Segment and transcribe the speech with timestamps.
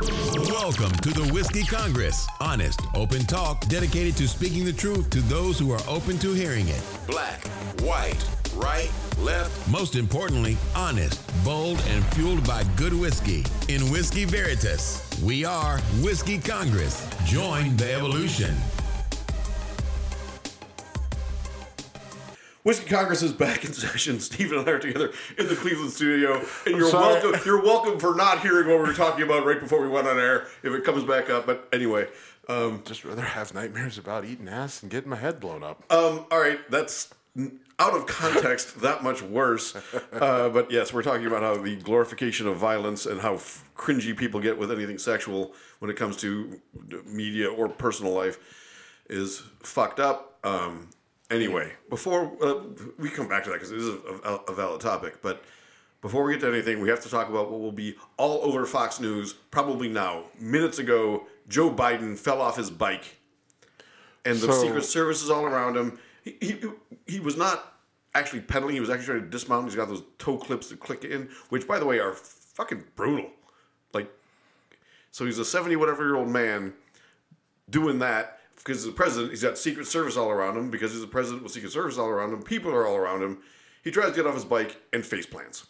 [0.00, 2.28] Welcome to the Whiskey Congress.
[2.40, 6.68] Honest, open talk dedicated to speaking the truth to those who are open to hearing
[6.68, 6.80] it.
[7.08, 7.44] Black,
[7.80, 8.24] white,
[8.54, 9.68] right, left.
[9.68, 13.44] Most importantly, honest, bold, and fueled by good whiskey.
[13.66, 17.04] In Whiskey Veritas, we are Whiskey Congress.
[17.26, 18.54] Join the evolution.
[22.68, 24.20] Whiskey Congress is back in session.
[24.20, 27.40] Stephen and I are together in the Cleveland studio, and you're welcome.
[27.46, 30.18] You're welcome for not hearing what we were talking about right before we went on
[30.18, 30.48] air.
[30.62, 32.08] If it comes back up, but anyway,
[32.46, 35.82] um, Just rather have nightmares about eating ass and getting my head blown up.
[35.90, 37.08] um, all right, that's
[37.78, 38.78] out of context.
[38.82, 39.74] that much worse.
[40.12, 44.14] Uh, but yes, we're talking about how the glorification of violence and how f- cringy
[44.14, 46.60] people get with anything sexual when it comes to
[47.06, 48.38] media or personal life
[49.08, 50.38] is fucked up.
[50.44, 50.90] Um,
[51.30, 52.60] anyway, before uh,
[52.98, 55.42] we come back to that because it is a, a, a valid topic, but
[56.00, 58.64] before we get to anything, we have to talk about what will be all over
[58.66, 60.24] Fox News probably now.
[60.38, 63.16] Minutes ago, Joe Biden fell off his bike,
[64.24, 65.98] and the So- Secret Service is all around him.
[66.22, 66.60] He, he,
[67.06, 67.74] he was not
[68.14, 69.64] actually pedaling; he was actually trying to dismount.
[69.66, 73.30] He's got those toe clips that click in, which, by the way, are fucking brutal.
[73.92, 74.10] Like,
[75.10, 76.74] so he's a seventy whatever year old man
[77.70, 78.37] doing that
[78.68, 79.30] because he's the president.
[79.30, 82.08] He's got Secret Service all around him because he's the president with Secret Service all
[82.08, 82.42] around him.
[82.42, 83.38] People are all around him.
[83.82, 85.66] He tries to get off his bike and face plants,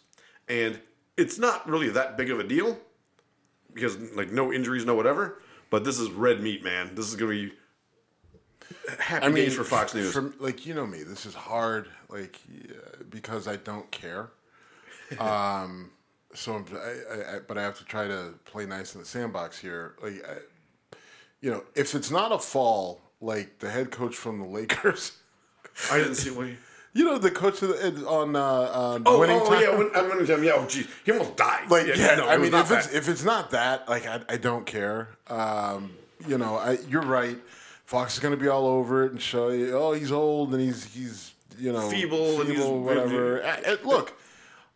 [0.49, 0.77] and
[1.15, 2.77] it's not really that big of a deal
[3.73, 5.41] because like no injuries, no whatever.
[5.69, 6.93] But this is red meat, man.
[6.93, 7.53] This is gonna be
[8.99, 10.11] happy days for Fox News.
[10.11, 11.87] From, like you know me, this is hard.
[12.09, 12.37] Like
[13.09, 14.31] because I don't care.
[15.17, 15.89] Um,
[16.35, 19.95] so I, I, but I have to try to play nice in the sandbox here.
[20.03, 20.33] Like, I,
[21.41, 25.13] you know, if it's not a fall, like the head coach from the Lakers,
[25.91, 26.47] I didn't see what.
[26.47, 26.55] He,
[26.93, 29.61] you know, the coach of the, on uh, uh, oh, winning oh time.
[29.61, 30.43] yeah, win, winning time.
[30.43, 31.69] Yeah, oh geez, he almost died.
[31.69, 34.65] Like, yeah, no, I mean, if it's if it's not that, like, I, I don't
[34.65, 35.09] care.
[35.27, 35.91] Um,
[36.27, 37.37] you know, I, you're right.
[37.85, 40.61] Fox is going to be all over it and show you, oh, he's old and
[40.61, 43.43] he's he's you know Feeble and he's- whatever.
[43.43, 44.18] Uh, uh, look,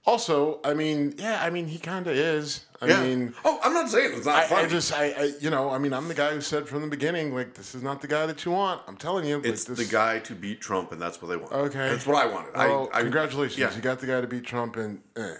[0.05, 2.65] also, I mean, yeah, I mean, he kind of is.
[2.81, 3.03] I yeah.
[3.03, 3.33] mean.
[3.45, 4.65] oh, I'm not saying it's not I, funny.
[4.65, 6.87] I just, I, I, you know, I mean, I'm the guy who said from the
[6.87, 8.81] beginning, like, this is not the guy that you want.
[8.85, 11.37] I'm telling you, like, it's this, the guy to beat Trump, and that's what they
[11.37, 11.53] want.
[11.53, 12.53] Okay, that's what I wanted.
[12.53, 13.73] Well, I, I, congratulations, Yeah.
[13.73, 15.35] you got the guy to beat Trump, and eh.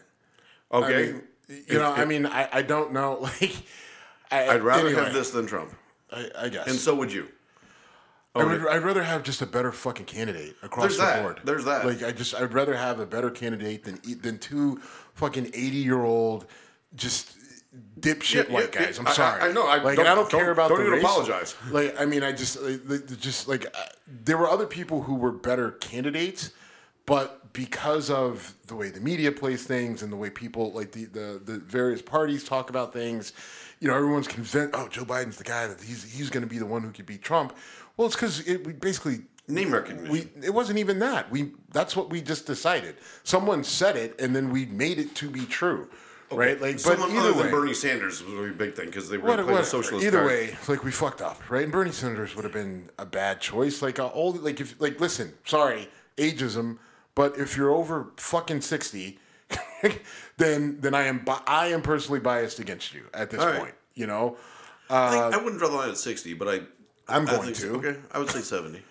[0.72, 1.12] Okay.
[1.12, 1.22] Mean,
[1.68, 3.56] you know, I mean, I, I don't know, like,
[4.32, 5.74] I, I'd rather anyway, have this than Trump,
[6.10, 7.28] I, I guess, and so would you.
[8.36, 11.22] I would, I'd rather have just a better fucking candidate across There's the that.
[11.22, 11.42] board.
[11.44, 11.86] There's that.
[11.86, 14.82] Like I just, I'd rather have a better candidate than than two
[15.14, 16.48] fucking eighty year old
[16.96, 17.38] just
[18.00, 19.00] dipshit Yeah, white yeah, guys.
[19.00, 19.42] I'm I- I- sorry.
[19.42, 19.68] I know.
[19.68, 21.04] I like, don't- and I don't, don't- care about don't the even race.
[21.04, 21.56] apologize.
[21.72, 25.02] Like, I mean, I just, like, the- the- just like uh, there were other people
[25.04, 26.52] who were better candidates,
[27.06, 31.06] but because of the way the media plays things and the way people like the
[31.06, 33.34] the, the various parties talk about things,
[33.80, 34.72] you know, everyone's convinced.
[34.74, 37.06] Oh, Joe Biden's the guy that he's he's going to be the one who could
[37.06, 37.56] beat Trump.
[37.98, 40.12] Well, it's because it, we basically Name recognition.
[40.12, 41.30] we it wasn't even that.
[41.30, 42.96] We that's what we just decided.
[43.24, 45.90] Someone said it, and then we made it to be true,
[46.32, 46.60] right?
[46.62, 49.18] Like, but either other way, than Bernie Sanders was a really big thing because they
[49.18, 50.28] were what, playing what, socialist either card.
[50.28, 51.64] way, like we fucked up, right?
[51.64, 53.82] And Bernie Sanders would have been a bad choice.
[53.82, 56.78] Like uh, all, like if like listen, sorry, ageism,
[57.14, 59.20] but if you're over fucking sixty,
[60.38, 63.60] then then I am bi- I am personally biased against you at this right.
[63.60, 63.76] point.
[63.94, 64.38] You know,
[64.90, 66.62] I, I wouldn't draw the line at sixty, but I.
[67.08, 67.80] I'm I going so.
[67.80, 67.88] to.
[67.88, 68.82] Okay, I would say seventy.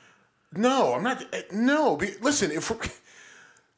[0.55, 1.25] no, I'm not.
[1.53, 2.79] No, be, listen, if we're,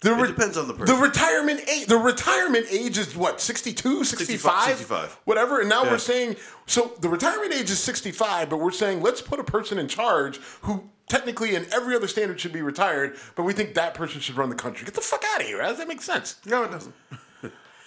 [0.00, 0.94] the re- depends on the person.
[0.96, 4.64] The retirement age, the retirement age is what 62, 65?
[4.66, 5.18] 65.
[5.24, 5.60] whatever.
[5.60, 5.92] And now Yeah.
[5.92, 6.36] we're saying
[6.66, 10.38] so the retirement age is 65, but we're saying let's put a person in charge
[10.62, 14.36] who technically in every other standard should be retired, but we think that person should
[14.36, 14.84] run the country.
[14.84, 15.62] Get the fuck out of here.
[15.62, 16.36] How does that make sense?
[16.44, 16.94] No, it doesn't.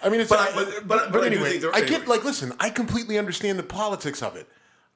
[0.02, 1.88] I mean, it's But I- I- but- but- but I anyway, I anyway.
[1.88, 2.52] get like listen.
[2.60, 4.48] I completely understand the politics of it.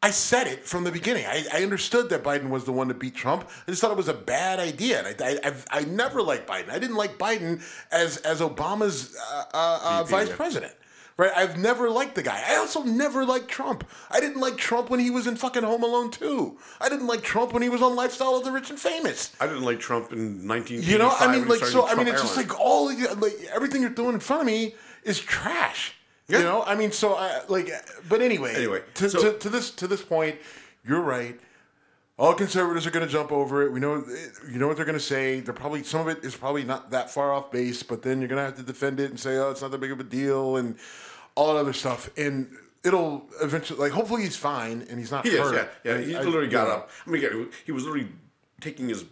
[0.04, 1.26] I said it from the beginning.
[1.26, 3.48] I, I understood that Biden was the one to beat Trump.
[3.66, 4.98] I just thought it was a bad idea.
[4.98, 6.70] And I, I, I've, I never liked Biden.
[6.70, 10.74] I didn't like Biden as as Obama's uh, uh, uh, vice president.
[11.18, 11.30] Right?
[11.36, 12.42] I've never liked the guy.
[12.48, 13.86] I also never liked Trump.
[14.10, 16.58] I didn't like Trump when he was in fucking Home Alone 2.
[16.80, 19.30] I didn't like Trump when he was on Lifestyle of the Rich and Famous.
[19.38, 20.82] I didn't like Trump in nineteen.
[20.82, 23.90] You know, I mean, like, so, I mean, it's just like all, like, everything you're
[23.90, 24.74] doing in front of me
[25.04, 25.94] is trash.
[26.28, 26.38] Yeah.
[26.38, 27.70] You know, I mean, so, I, like,
[28.08, 30.36] but anyway, Anyway, to, so- to, to this to this point,
[30.86, 31.38] you're right.
[32.18, 33.72] All conservatives are going to jump over it.
[33.72, 34.04] We know,
[34.48, 35.40] you know what they're going to say.
[35.40, 38.28] They're probably some of it is probably not that far off base, but then you're
[38.28, 40.04] going to have to defend it and say, oh, it's not that big of a
[40.04, 40.76] deal, and
[41.34, 42.10] all that other stuff.
[42.16, 42.50] And
[42.84, 45.54] it'll eventually, like, hopefully he's fine and he's not He is, hurt.
[45.84, 45.96] yeah, yeah.
[45.98, 46.74] And He I- literally got you know.
[46.76, 46.90] up.
[47.06, 48.08] I mean, he was literally
[48.60, 49.04] taking his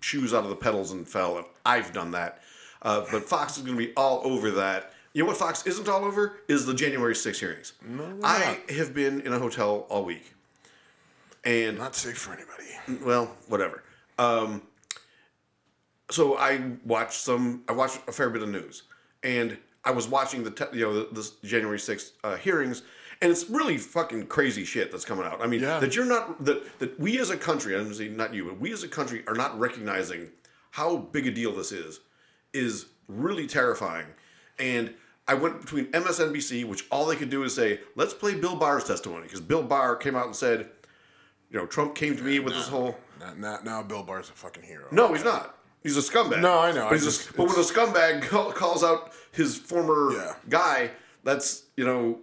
[0.00, 1.38] shoes out of the pedals and fell.
[1.38, 2.42] And I've done that,
[2.82, 4.92] uh, but Fox is going to be all over that.
[5.18, 7.72] You know what Fox isn't all over is the January 6th hearings.
[8.22, 10.32] I have been in a hotel all week,
[11.42, 13.02] and Not safe for anybody.
[13.04, 13.82] well, whatever.
[14.16, 14.62] Um,
[16.08, 17.64] so I watched some.
[17.68, 18.84] I watched a fair bit of news,
[19.24, 22.82] and I was watching the te- you know the, the January sixth uh, hearings,
[23.20, 25.42] and it's really fucking crazy shit that's coming out.
[25.42, 25.80] I mean, Yeah.
[25.80, 28.72] that you're not that that we as a country, I'm saying not you, but we
[28.72, 30.28] as a country are not recognizing
[30.70, 31.98] how big a deal this is,
[32.52, 34.06] is really terrifying.
[34.60, 34.94] And
[35.28, 38.84] I went between MSNBC, which all they could do is say, "Let's play Bill Barr's
[38.84, 40.70] testimony," because Bill Barr came out and said,
[41.50, 42.98] you know, Trump came to me with this whole.
[43.20, 44.86] Now, now, now Bill Barr's a fucking hero.
[44.90, 45.56] No, he's not.
[45.82, 46.40] He's a scumbag.
[46.42, 46.88] No, I know.
[46.88, 50.34] But, he's I a- just- but when a scumbag call, calls out his former Yeah.
[50.48, 50.90] guy,
[51.24, 52.20] that's you know,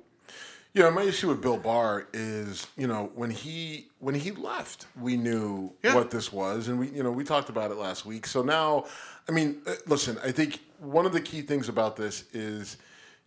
[0.73, 5.15] Yeah, my issue with Bill Barr is, you know, when he when he left, we
[5.17, 5.95] knew Yeah.
[5.95, 8.27] what this was, and we, you know, we talked about it last week.
[8.27, 8.85] So now,
[9.29, 12.77] I mean, uh, listen, I think one of the key things about this is,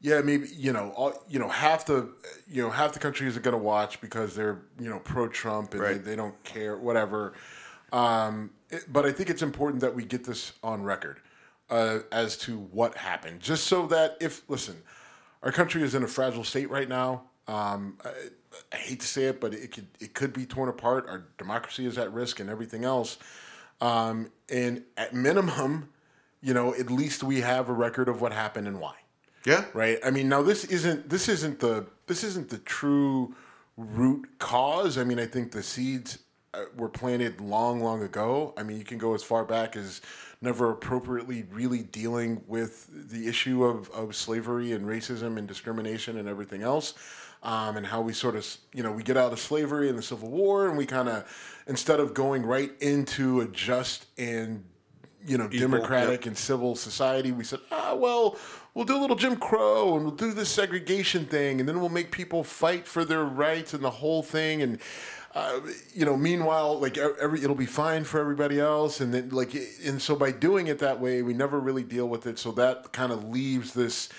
[0.00, 2.08] yeah, maybe you know, all, you know, half the
[2.48, 5.72] you know half the country isn't going to watch because they're you know pro Trump
[5.72, 5.92] and Right.
[6.04, 7.34] they, they don't care, whatever.
[7.92, 11.20] Um, it- but I think it's important that we get this on record
[11.70, 14.76] uh, as to what happened, just so that if listen,
[15.42, 17.22] our country is in a fragile state right now.
[17.48, 18.10] Um, I,
[18.72, 21.06] I hate to say it, but it could it could be torn apart.
[21.08, 23.18] Our democracy is at risk, and everything else.
[23.80, 25.88] Um, and at minimum,
[26.40, 28.94] you know, at least we have a record of what happened and why
[29.48, 29.98] yeah, right?
[30.04, 33.34] I mean now this isn't this isn't the this isn't the true
[33.76, 34.98] root cause.
[34.98, 36.18] I mean i think the seeds
[36.54, 38.54] uh, were planted long long ago.
[38.56, 40.00] I mean you can go as far back as
[40.40, 46.28] never appropriately really dealing with the issue of, of slavery and racism and discrimination and
[46.28, 46.94] everything else
[47.42, 50.02] um, and how we sort of you know we get out of slavery and the
[50.02, 54.64] civil war and we kind of instead of going right into a just and
[55.26, 56.26] you know democratic yep.
[56.26, 58.36] and civil society we said ah well
[58.78, 61.88] we'll do a little jim crow and we'll do this segregation thing and then we'll
[61.88, 64.62] make people fight for their rights and the whole thing.
[64.62, 64.78] And
[65.34, 65.58] uh,
[65.92, 69.00] you know meanwhile like every it'll be fine for everybody else.
[69.00, 69.52] And then like
[69.84, 72.38] and so by doing it that way we never really deal with it.
[72.38, 74.10] So that kind of leaves this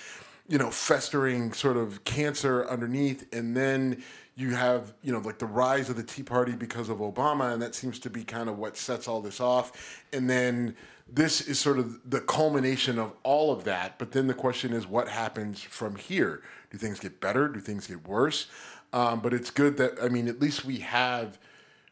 [0.50, 4.02] you know festering sort of cancer underneath and then
[4.34, 7.62] you have you know like the rise of the tea party because of obama and
[7.62, 10.04] that seems to be kind of what sets all this off.
[10.12, 10.76] And then
[11.12, 14.86] this is sort of the culmination of all of that but then the question is
[14.86, 16.42] what happens from here?
[16.70, 17.48] Do things get better?
[17.48, 18.48] Do things get worse?
[18.92, 21.38] Um, but it's good that i mean at least we have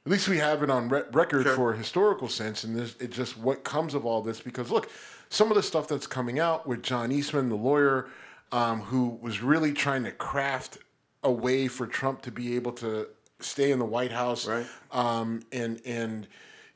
[0.04, 3.10] at least we have it on re- record for a historical sense, and there's, it
[3.10, 4.40] just what comes of all this.
[4.40, 4.90] Because look,
[5.28, 8.08] some of the stuff that's coming out with John Eastman, the lawyer,
[8.52, 10.78] um, who was really trying to craft
[11.22, 13.08] a way for Trump to be able to
[13.40, 14.66] stay in the White House, Right.
[14.92, 16.26] um, and and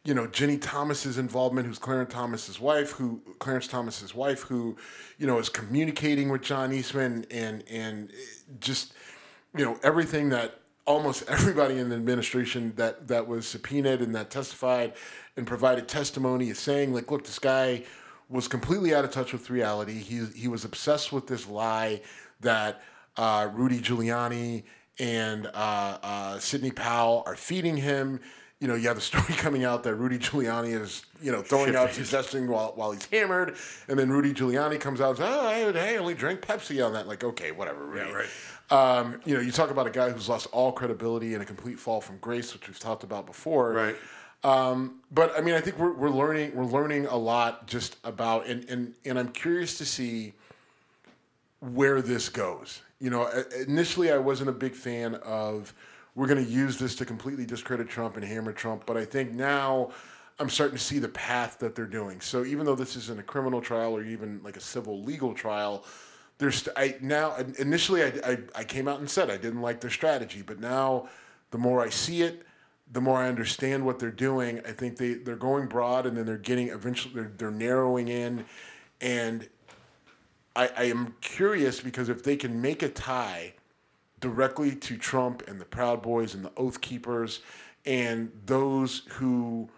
[0.04, 4.76] you know Ginni Thomas's involvement, who's Clarence Thomas's wife, who Clarence Thomas's wife, who
[5.19, 8.10] you know is communicating with John Eastman, and and
[8.60, 8.92] just
[9.56, 14.30] you know everything that almost everybody in the administration that that was subpoenaed and that
[14.30, 14.92] testified
[15.36, 17.82] and provided testimony is saying like look this guy
[18.28, 22.00] was completely out of touch with reality he he was obsessed with this lie
[22.40, 22.82] that
[23.16, 24.64] uh, Rudy Giuliani
[24.98, 28.20] and uh, uh, Sidney Powell are feeding him
[28.62, 31.74] you know, you have the story coming out that Rudy Giuliani is, you know, throwing
[31.74, 33.56] out suggesting while, while he's hammered,
[33.88, 36.92] and then Rudy Giuliani comes out and says, "Oh, I, I only drank Pepsi on
[36.92, 37.84] that." Like, okay, whatever.
[37.84, 38.08] Rudy.
[38.08, 38.28] Yeah, right.
[38.70, 41.78] Um, you know, you talk about a guy who's lost all credibility and a complete
[41.78, 43.73] fall from grace, which we've talked about before.
[43.73, 43.97] right.
[44.44, 48.46] Um, but I mean, I think we're, we're learning we're learning a lot just about,
[48.46, 50.34] and and and I'm curious to see
[51.61, 52.82] where this goes.
[52.99, 53.28] You know,
[53.66, 55.72] initially I wasn't a big fan of
[56.14, 59.32] we're going to use this to completely discredit Trump and hammer Trump, but I think
[59.32, 59.90] now
[60.38, 62.20] I'm starting to see the path that they're doing.
[62.20, 65.84] So even though this isn't a criminal trial or even like a civil legal trial,
[66.38, 69.90] there's I now initially I, I, I came out and said I didn't like their
[69.90, 71.08] strategy, but now
[71.50, 72.44] the more I see it,
[72.92, 74.61] the more I understand what they're doing.
[74.66, 78.44] I think they they're going broad and then they're getting eventually they're, they're narrowing in,
[79.00, 79.49] and
[80.54, 83.54] I, I am curious because if they can make a tie
[84.20, 87.40] directly to Trump and the Proud Boys and the Oath Keepers
[87.84, 89.68] and those who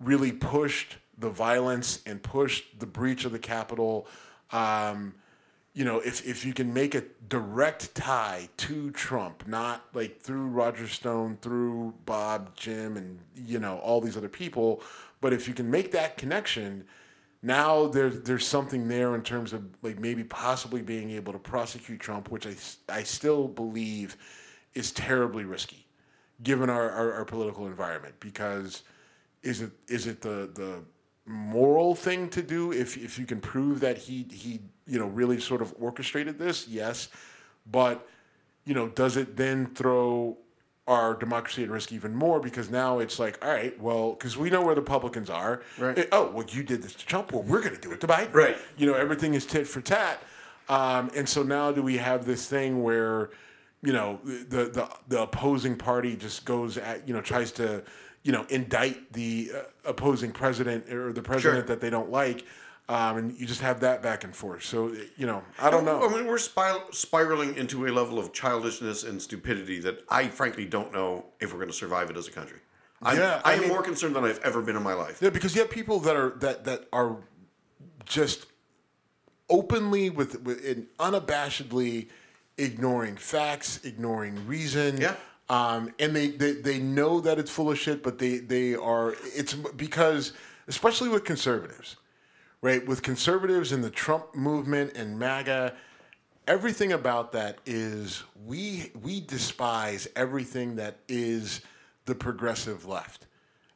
[0.00, 4.08] really pushed the violence and pushed the breach of the Capitol.
[4.50, 5.14] Um,
[5.74, 10.46] you know, if, if you can make a direct tie to Trump, not like through
[10.46, 14.82] Roger Stone, through Bob, Jim, and, you know, all these other people,
[15.20, 16.84] but if you can make that connection,
[17.42, 22.00] now there's there's something there in terms of like maybe possibly being able to prosecute
[22.00, 22.54] Trump, which I,
[22.88, 24.16] I still believe
[24.74, 25.86] is terribly risky,
[26.42, 28.14] given our, our, our political environment.
[28.20, 28.82] Because
[29.42, 30.84] is it is it the the
[31.26, 35.40] moral thing to do if if you can prove that he he you know, really
[35.40, 36.68] sort of orchestrated this?
[36.68, 37.08] Yes,
[37.70, 38.06] but
[38.64, 40.36] you know, does it then throw
[40.86, 44.50] our democracy at risk even more because now it's like, all right, well, because we
[44.50, 45.62] know where the Republicans are.
[45.78, 45.98] Right.
[45.98, 47.32] Eh, oh, well, you did this to Trump.
[47.32, 48.32] Well, we're going to do it to Biden.
[48.34, 48.56] Right.
[48.76, 50.22] You know, everything is tit for tat.
[50.68, 53.30] Um, and so now do we have this thing where,
[53.82, 57.82] you know, the, the, the opposing party just goes at, you know, tries to,
[58.22, 61.66] you know, indict the uh, opposing president or the president Sure.
[61.66, 62.44] that they don't like.
[62.86, 64.62] Um, and you just have that back and forth.
[64.62, 66.06] So, you know, I don't know.
[66.06, 70.66] I mean, we're spir- spiraling into a level of childishness and stupidity that I frankly
[70.66, 72.58] don't know if we're going to survive it as a country.
[73.02, 75.18] I'm, Yeah, I I am mean- more concerned than I've ever been in my life.
[75.22, 77.16] Yeah, because you have people that are that that are
[78.04, 78.46] just
[79.48, 82.08] openly with, with and unabashedly
[82.58, 85.00] ignoring facts, ignoring reason.
[85.00, 85.16] Yeah.
[85.48, 89.14] Um, and they, they they know that it's full of shit, but they they are
[89.34, 90.32] it's because
[90.68, 91.96] especially with conservatives,
[92.64, 92.86] right?
[92.86, 95.74] With conservatives and the Trump movement and MAGA,
[96.48, 101.60] everything about that is we we despise everything that is
[102.06, 103.26] the progressive left.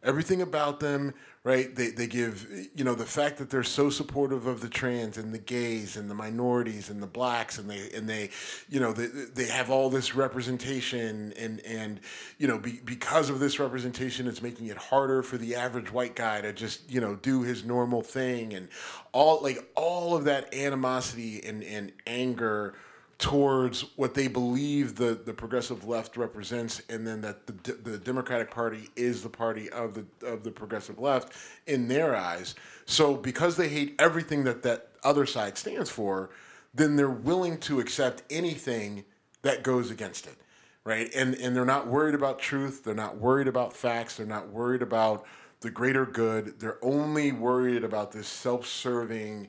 [0.05, 1.13] Everything about them,
[1.43, 1.75] right?
[1.75, 5.35] They they give you know the fact that they're so supportive of the trans and
[5.35, 8.31] the gays and the minorities and the blacks and they and they
[8.69, 11.99] you know they, they have all this representation and and
[12.39, 16.15] you know be, because of this representation it's making it harder for the average white
[16.15, 18.69] guy to just you know do his normal thing and
[19.13, 22.75] all like all of that animosity and and anger
[23.19, 28.49] towards what they believe the, the progressive left represents, and then that the, the Democratic
[28.49, 31.33] Party is the party of the of the progressive left
[31.67, 32.55] in their eyes.
[32.87, 36.31] So because they hate everything that that other side stands for,
[36.75, 39.05] then they're willing to accept anything
[39.43, 40.37] that goes against it,
[40.85, 41.11] right?
[41.13, 42.85] And and they're not worried about truth.
[42.85, 44.17] They're not worried about facts.
[44.17, 45.27] They're not worried about
[45.61, 46.61] the greater good.
[46.61, 49.49] They're only worried about this self-serving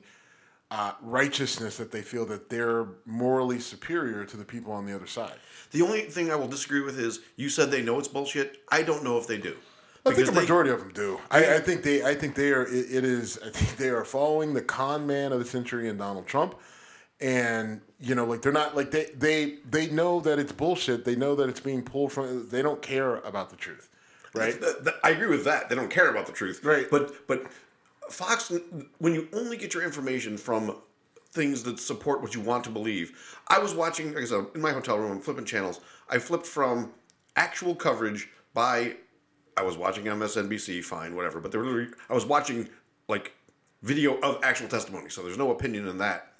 [0.70, 5.06] uh, righteousness that they feel that they're morally superior to the people on the other
[5.06, 5.34] side.
[5.72, 8.58] The only thing I will disagree with is you said they know it's bullshit.
[8.70, 9.56] I don't know if they do.
[10.06, 11.20] I think they- majority of them do.
[11.30, 12.02] I, I think they.
[12.02, 12.62] I think they are.
[12.62, 13.38] It, it is.
[13.44, 16.54] I think they are following the con man of the century in Donald Trump,
[17.20, 21.04] and you know, like they're not like they they they know that it's bullshit.
[21.04, 22.48] They know that it's being pulled from.
[22.48, 23.90] They don't care about the truth,
[24.34, 24.56] right?
[25.04, 25.68] I agree with that.
[25.68, 26.64] They don't care about the truth.
[26.64, 26.86] Right.
[26.90, 27.44] But but
[28.10, 28.52] Fox,
[28.98, 30.76] when you only get your information from
[31.32, 33.12] things that support what you want to believe,
[33.48, 34.12] I was watching.
[34.14, 35.80] Like I said, in my hotel room, flipping channels.
[36.08, 36.92] I flipped from
[37.36, 38.96] actual coverage by.
[39.56, 41.40] I was watching MSNBC, fine, whatever.
[41.40, 42.68] But they were I was watching
[43.08, 43.32] like
[43.82, 46.34] video of actual testimony, so there's no opinion in that.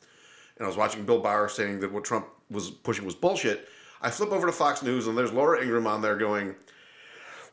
[0.56, 3.68] And I was watching Bill Barr saying that what Trump was pushing was bullshit.
[4.02, 6.54] I flip over to Fox News and there's Laura Ingraham on there going,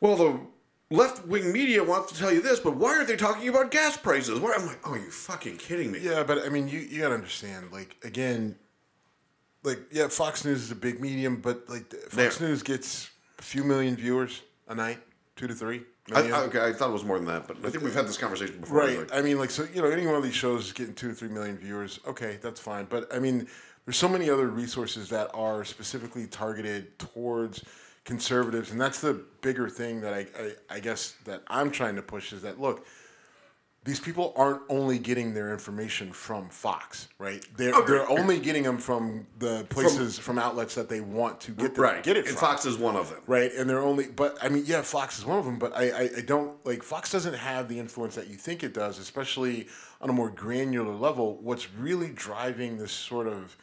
[0.01, 0.39] well, the
[0.89, 3.97] left wing media wants to tell you this, but why aren't they talking about gas
[3.97, 4.39] prices?
[4.39, 4.53] Why?
[4.57, 5.99] I'm like, oh, are you fucking kidding me?
[5.99, 7.71] Yeah, but I mean, you you gotta understand.
[7.71, 8.55] Like again,
[9.63, 12.39] like yeah, Fox News is a big medium, but like Fox.
[12.39, 14.99] News gets a few million viewers a night,
[15.35, 15.81] two to three.
[16.13, 16.21] I.
[16.21, 18.17] I- okay, I thought it was more than that, but I think we've had this
[18.17, 18.77] conversation before.
[18.77, 18.99] Right.
[18.99, 21.09] Like, I mean, like, so, you know, any one of these shows is getting two
[21.09, 21.99] or three million viewers.
[22.07, 22.85] Okay, that's fine.
[22.85, 23.47] But I mean,
[23.85, 27.63] there's so many other resources that are specifically targeted towards
[28.07, 28.71] conservatives.
[28.71, 32.31] And that's the bigger thing that I, I, I guess that I'm trying to push
[32.33, 32.87] is that, look,
[33.83, 37.45] these people aren't only getting their information from Fox, right?
[37.57, 37.85] They're, Okay.
[37.87, 41.81] they're only getting them from the places, from, outlets that they want to get, the,
[41.81, 42.03] right.
[42.03, 43.21] get it and from Fox is one of them.
[43.27, 43.51] right?
[43.53, 45.57] And they're only, but I mean, yeah, Fox is one of them.
[45.59, 48.73] But I, I, I don't like Fox doesn't have the influence that you think it
[48.73, 49.67] does, especially
[50.01, 51.37] on a more granular level.
[51.41, 53.55] What's really driving this sort of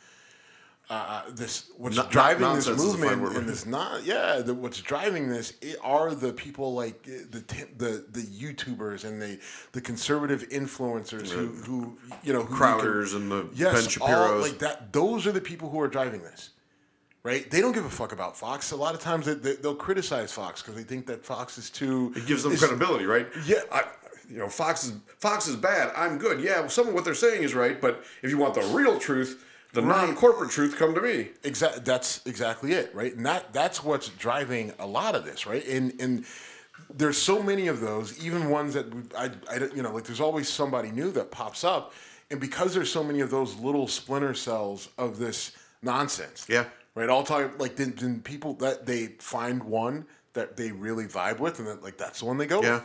[0.91, 3.37] uh, this what's No- driving this nonsense is a fine movement word.
[3.39, 7.41] and this not yeah the, what's driving this are the people like uh, the
[7.79, 9.39] the the YouTubers and the
[9.73, 13.89] the conservative influencers who who you know who you can- Crowders and the yes, Ben
[13.89, 14.31] Shapiro's.
[14.31, 14.93] all like that.
[14.93, 16.51] Those are the people who are driving this,
[17.23, 17.51] right?
[17.51, 18.71] They don't give a fuck about Fox.
[18.73, 21.71] A lot of times they, they, they'll criticize Fox because they think that Fox is
[21.71, 22.13] too.
[22.15, 23.27] It gives them credibility, right?
[23.47, 23.61] Yeah.
[23.73, 23.85] I,
[24.31, 25.93] you know, Fox is Fox is bad.
[25.97, 26.41] I'm good.
[26.41, 28.99] Yeah, well, some of what they're saying is right, but if you want the real
[28.99, 30.07] truth, the Right.
[30.07, 31.31] non-corporate truth, come to me.
[31.43, 31.83] Exactly.
[31.85, 33.15] That's exactly it, right?
[33.15, 35.67] And that that's what's driving a lot of this, right?
[35.67, 36.25] And and
[36.91, 38.87] there's so many of those, even ones that
[39.19, 41.93] I, I you know, like there's always somebody new that pops up,
[42.31, 45.53] and because there's so many of those little splinter cells of this
[45.83, 46.65] nonsense, Yeah.
[46.95, 47.09] right.
[47.09, 51.59] All time, like then, then people that they find one that they really vibe with,
[51.59, 52.75] and that like that's the one they go Yeah.
[52.77, 52.83] with.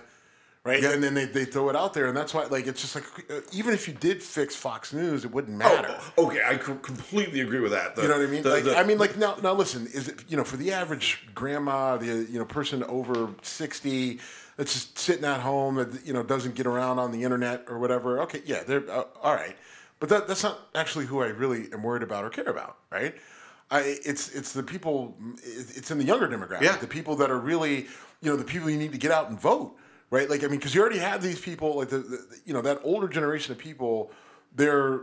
[0.69, 0.91] Right, Yeah.
[0.93, 3.05] and then they, they throw it out there, and that's why, like, it's just like
[3.29, 5.97] uh, even if you did fix Fox News, it wouldn't matter.
[6.17, 7.95] Oh, okay, I completely agree with that.
[7.95, 8.43] The- You know what I mean?
[8.43, 9.87] the- like, the- I mean, like now, now listen.
[9.87, 14.19] Is it you know for the average grandma, the you know person over sixty
[14.57, 17.79] that's just sitting at home that you know doesn't get around on the internet or
[17.79, 18.19] whatever?
[18.21, 19.55] Okay, yeah, they're uh, all right.
[19.99, 23.15] But that that's not actually who I really am worried about or care about, right?
[23.71, 25.15] I, it's it's the people.
[25.43, 26.61] It's in the younger demographic.
[26.61, 26.77] Yeah.
[26.77, 27.87] The people that are really,
[28.21, 29.75] you know, the people you need to get out and vote,
[30.11, 30.29] right?
[30.29, 32.79] Like I mean, because you already have these people, like the, the you know that
[32.83, 34.11] older generation of people.
[34.55, 35.01] They're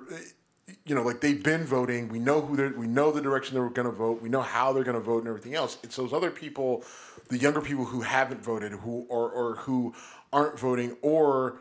[0.84, 2.08] you know, like they've been voting.
[2.08, 2.70] We know who they're.
[2.70, 4.20] We know the direction they're going to vote.
[4.20, 5.78] We know how they're going to vote and everything else.
[5.82, 6.84] It's those other people,
[7.28, 9.94] the younger people who haven't voted, who or or who
[10.32, 11.60] aren't voting, or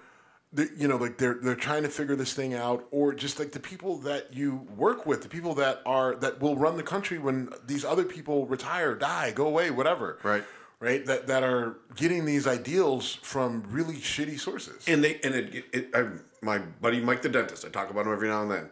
[0.53, 3.51] the, you know, like they're they're trying to figure this thing out, or just like
[3.51, 7.19] the people that you work with, the people that are that will run the country
[7.19, 10.17] when these other people retire, die, go away, whatever.
[10.23, 10.43] Right.
[10.85, 11.03] Right.
[11.03, 14.85] That that are getting these ideals from really shitty sources.
[14.87, 16.09] And they and it, it, it I,
[16.43, 17.65] my buddy Mike the dentist.
[17.65, 18.69] I talk about him every now and then.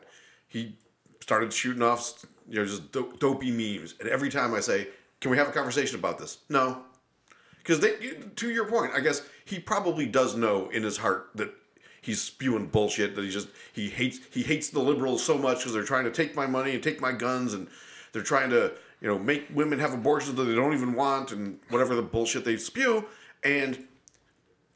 [0.47, 0.75] He
[1.21, 3.95] started shooting off, you know, just do- dopey memes.
[3.99, 4.89] And every time I say,
[5.21, 6.83] "Can we have a conversation about this?" No,
[7.57, 7.95] because they.
[8.35, 11.51] To your point, I guess he probably does know in his heart that
[11.99, 13.15] he's spewing bullshit.
[13.15, 16.11] That he just he hates he hates the liberals so much because they're trying to
[16.11, 17.67] take my money and take my guns and
[18.11, 21.59] they're trying to you know make women have abortions that they don't even want and
[21.69, 23.05] whatever the bullshit they spew
[23.43, 23.85] and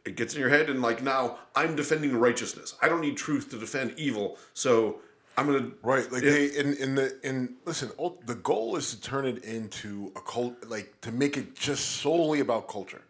[0.06, 3.50] it gets in your head and like now i'm defending righteousness i don't need truth
[3.50, 5.00] to defend evil so
[5.38, 7.92] i'm gonna Right, like they in in the in listen.
[8.26, 12.42] The goal is to turn it into a cult, like to make it just solely
[12.42, 13.02] about culture,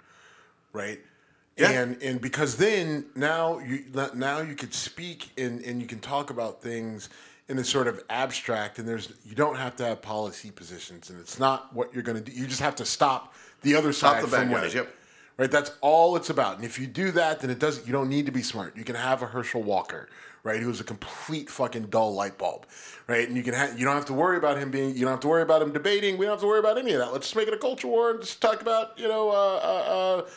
[0.74, 1.00] right?
[1.58, 1.72] Yeah.
[1.72, 6.30] And and because then now you now you could speak and and you can talk
[6.30, 7.10] about things
[7.50, 11.20] in a sort of abstract, and there's you don't have to have policy positions, and
[11.20, 12.38] it's not what you're going to do.
[12.38, 14.72] You just have to stop the other side the from winning.
[14.72, 14.94] yep.
[15.38, 16.56] Right, that's all it's about.
[16.56, 17.86] And if you do that, then it doesn't.
[17.86, 18.76] You don't need to be smart.
[18.76, 20.10] You can have a Herschel Walker,
[20.42, 22.66] right, who's a complete fucking dull light bulb,
[23.06, 23.28] right?
[23.28, 23.78] And you can have.
[23.78, 24.96] You don't have to worry about him being.
[24.96, 26.18] You don't have to worry about him debating.
[26.18, 27.14] We don't have to worry about any of that.
[27.14, 30.24] Let's just make it a culture war and just talk about you know, uh, uh,
[30.24, 30.30] uh,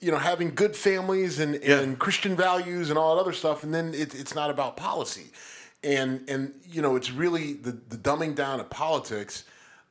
[0.00, 3.64] you know, having good families and, and Christian values and all that other stuff.
[3.64, 5.26] And then it, it's not about policy,
[5.88, 9.44] and and you know, it's really the the dumbing down of politics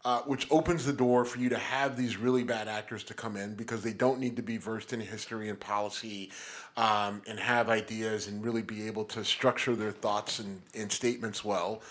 [0.06, 3.36] uh, which opens the door for you to have these really bad actors to come
[3.36, 6.32] in because they don't need to be versed in history and policy
[6.78, 11.43] um, and have ideas and really be able to structure their thoughts and, and statements
[11.43, 11.82] well.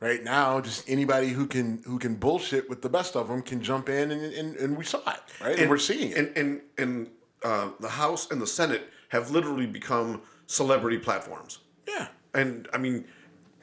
[0.00, 3.62] Right now, just anybody who can who can bullshit with the best of them can
[3.62, 5.58] jump in, and, and, and we saw it, right?
[5.58, 6.18] And, we're seeing it.
[6.18, 7.10] and and and
[7.42, 13.04] uh, the house and the senate have literally become celebrity platforms yeah, and i mean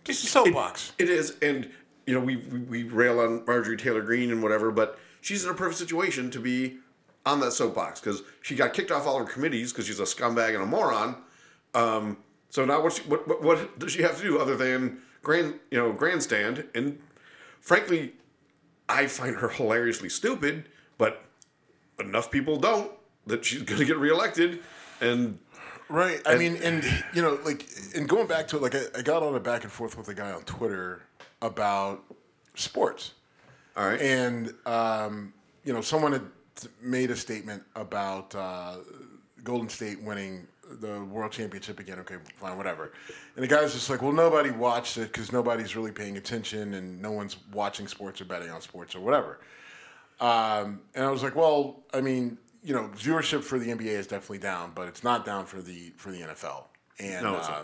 [0.04, 0.94] just a soapbox.
[0.98, 1.70] It is, and
[2.06, 5.50] you know, we, we we rail on Marjorie Taylor Greene and whatever, but she's in
[5.50, 6.78] a perfect situation to be
[7.26, 10.54] on that soapbox because she got kicked off all her committees because she's a scumbag
[10.54, 11.16] and a moron.
[11.74, 12.18] Um,
[12.50, 15.56] so now what, she, what what what does she have to do other than grand
[15.72, 16.66] you know grandstand?
[16.76, 17.00] And
[17.62, 18.14] frankly,
[18.90, 21.24] I find her hilariously stupid, but
[22.00, 22.92] enough people don't
[23.26, 24.60] that she's going to get reelected.
[25.02, 25.40] And
[25.94, 26.22] Right.
[26.26, 29.22] I mean, and you know, like, and going back to it, like, I, I got
[29.22, 31.04] on a back and forth with a guy on Twitter
[31.40, 32.04] about
[32.56, 33.14] sports.
[33.78, 36.24] all right, And um, you know, someone had
[36.82, 38.78] made a statement about uh,
[39.44, 40.48] Golden State winning
[40.82, 42.00] the world championship again.
[42.00, 42.94] Okay, fine, whatever.
[43.36, 47.00] And the guy's just like, well, nobody watched it because nobody's really paying attention, and
[47.04, 49.42] no one's watching sports or betting on sports or whatever.
[50.20, 54.08] Um, and I was like, well, I mean, you know, viewership for the NBA is
[54.08, 56.66] definitely down, but it's not down for the for the NFL.
[57.00, 57.64] And No, uh,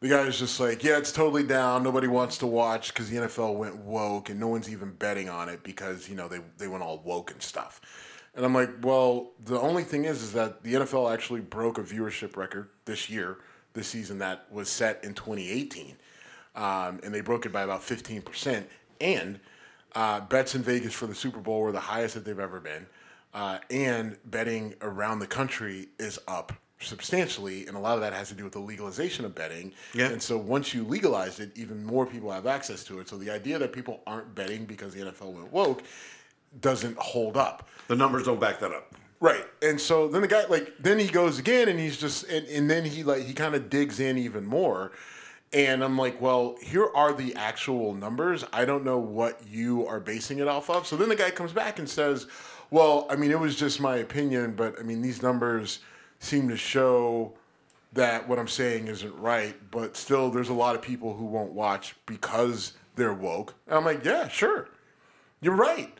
[0.00, 1.84] the guy was just like, yeah, it's totally down.
[1.84, 5.48] Nobody wants to watch because the NFL went woke, and no one's even betting on
[5.48, 7.80] it because you know they they went all woke and stuff.
[8.34, 11.82] And I'm like, well, the only thing is, is that the NFL actually broke a
[11.82, 13.38] viewership record this year,
[13.74, 15.96] this season that was set in 2018,
[16.56, 18.68] um, and they broke it by about 15 percent.
[19.00, 19.38] And
[19.94, 22.86] uh, bets in Vegas for the Super Bowl were the highest that they've ever been,
[23.34, 28.28] uh, and betting around the country is up substantially, and a lot of that has
[28.28, 29.72] to do with the legalization of betting.
[29.94, 30.08] Yeah.
[30.08, 33.08] And so once you legalize it, even more people have access to it.
[33.08, 35.82] So the idea that people aren't betting because the NFL went woke
[36.60, 37.68] doesn't hold up.
[37.88, 38.94] the numbers don't back that up.
[39.20, 39.46] Right.
[39.62, 42.68] And so then the guy like then he goes again and he's just and, and
[42.68, 44.92] then he like he kind of digs in even more.
[45.52, 48.44] And I'm like, well, here are the actual numbers.
[48.52, 50.86] I don't know what you are basing it off of.
[50.86, 52.26] So then the guy comes back and says,
[52.72, 55.80] well, I mean, it was just my opinion, but I mean, these numbers
[56.20, 57.34] seem to show
[57.92, 61.52] that what I'm saying isn't right, but still there's a lot of people who won't
[61.52, 63.54] watch because they're woke.
[63.66, 64.70] And I'm like, yeah, sure.
[65.42, 65.92] You're right.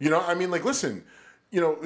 [0.00, 1.02] You know, I mean, like, listen,
[1.50, 1.78] you know,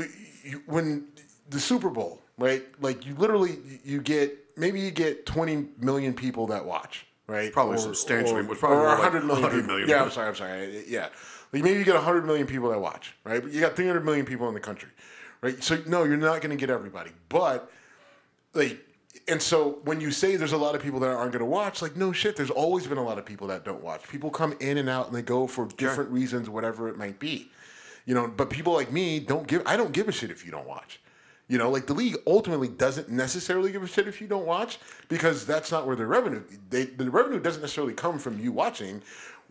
[0.67, 1.07] when
[1.49, 2.65] the Super Bowl, right?
[2.81, 7.53] Like, you literally you get maybe you get 20 million people that watch, right?
[7.53, 9.67] Probably substantially, or, probably or more like 100 million.
[9.69, 9.89] million.
[9.89, 10.85] Yeah, I'm sorry, I'm sorry.
[10.89, 11.09] Yeah,
[11.53, 13.43] like maybe you get 100 million people that watch, right?
[13.43, 14.88] But you got 300 million people in the country,
[15.41, 15.62] right?
[15.62, 17.71] So no, you're not going to get everybody, but
[18.55, 18.81] like
[19.29, 21.83] and so when you say there's a lot of people that aren't going to watch,
[21.83, 24.09] like no shit, there's always been a lot of people that don't watch.
[24.09, 27.51] People come in and out and they go for different reasons, whatever it might be.
[28.05, 29.62] You know, but people like me don't give.
[29.65, 31.01] I don't give a shit if you don't watch.
[31.49, 34.79] You know, like the league ultimately doesn't necessarily give a shit if you don't watch
[35.09, 36.43] because that's not where their revenue.
[36.71, 39.03] They, the revenue doesn't necessarily come from you watching.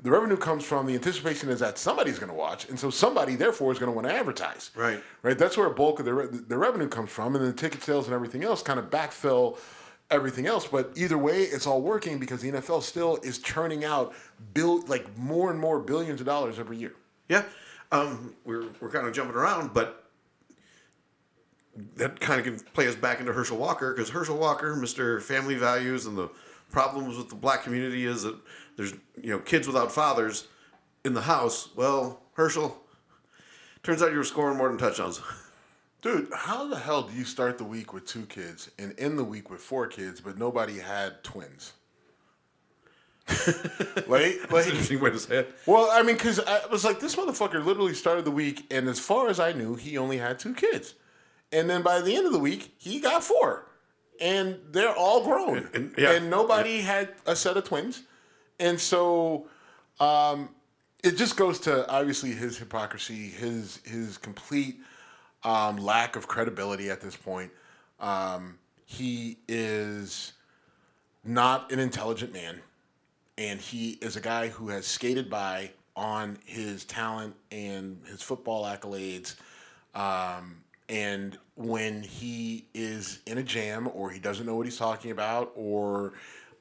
[0.04, 3.36] The revenue comes from the anticipation is that somebody's going to watch, and so somebody
[3.36, 4.72] therefore is going to want to advertise.
[4.76, 5.02] Right.
[5.22, 5.38] Right.
[5.38, 8.08] That's where a bulk of the re- the revenue comes from, and then ticket sales
[8.08, 9.58] and everything else kind of backfill
[10.12, 10.68] everything else.
[10.68, 14.14] But either way, it's all working because the NFL still is churning out
[14.54, 16.94] bill like more and more billions of dollars every year.
[17.30, 17.44] Yeah,
[17.92, 20.10] um, we're we're kind of jumping around, but
[21.96, 25.56] that kind of can play us back into Herschel Walker because Herschel Walker, Mister Family
[25.56, 26.30] Values, and the
[26.72, 28.36] problems with the black community is that
[28.78, 30.48] there's you know kids without fathers
[31.06, 31.70] in the house.
[31.76, 32.78] Well, Herschel,
[33.84, 35.22] turns out you were scoring more than touchdowns.
[36.02, 39.24] Dude, how the hell do you start the week with two kids and end the
[39.24, 41.74] week with four kids, but nobody had twins?
[43.28, 43.46] like,
[44.08, 45.56] That's like, an interesting way to say it.
[45.68, 49.00] well, I mean, because I was like, this motherfucker literally started the week, and as
[49.00, 50.96] far as I knew, he only had two kids,
[51.52, 53.68] and then by the end of the week, he got four,
[54.20, 56.18] and they're all grown, And- and- yeah.
[56.20, 58.04] nobody had a set of twins,
[58.62, 59.48] and so
[60.00, 60.50] um,
[61.04, 64.78] it just goes to obviously his hypocrisy, his his complete
[65.44, 67.52] um, lack of credibility at this point.
[68.00, 70.34] Um, he is
[71.24, 72.62] not an intelligent man,
[73.38, 78.66] and he is a guy who has skated by on his talent and his football
[78.66, 79.36] accolades.
[79.94, 85.12] Um, and when he is in a jam, or he doesn't know what he's talking
[85.12, 86.14] about, or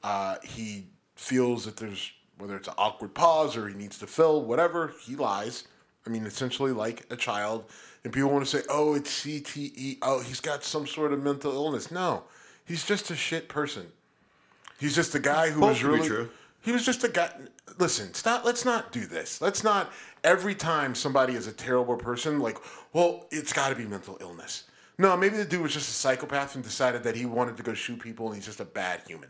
[0.03, 0.85] uh, he
[1.21, 5.15] feels that there's whether it's an awkward pause or he needs to fill whatever, he
[5.15, 5.65] lies.
[6.07, 7.65] I mean, essentially like a child.
[8.03, 9.99] And people want to say, "Oh, it's CTE.
[10.01, 12.23] Oh, he's got some sort of mental illness." No,
[12.65, 13.85] he's just a shit person.
[14.79, 16.07] He's just a guy who Both was really.
[16.07, 16.29] true.
[16.61, 17.31] He was just a guy.
[17.77, 18.43] Listen, stop.
[18.43, 19.39] Let's not do this.
[19.39, 19.91] Let's not.
[20.23, 22.57] Every time somebody is a terrible person, like,
[22.93, 24.63] well, it's got to be mental illness.
[24.97, 27.75] No, maybe the dude was just a psychopath and decided that he wanted to go
[27.75, 29.29] shoot people and he's just a bad human.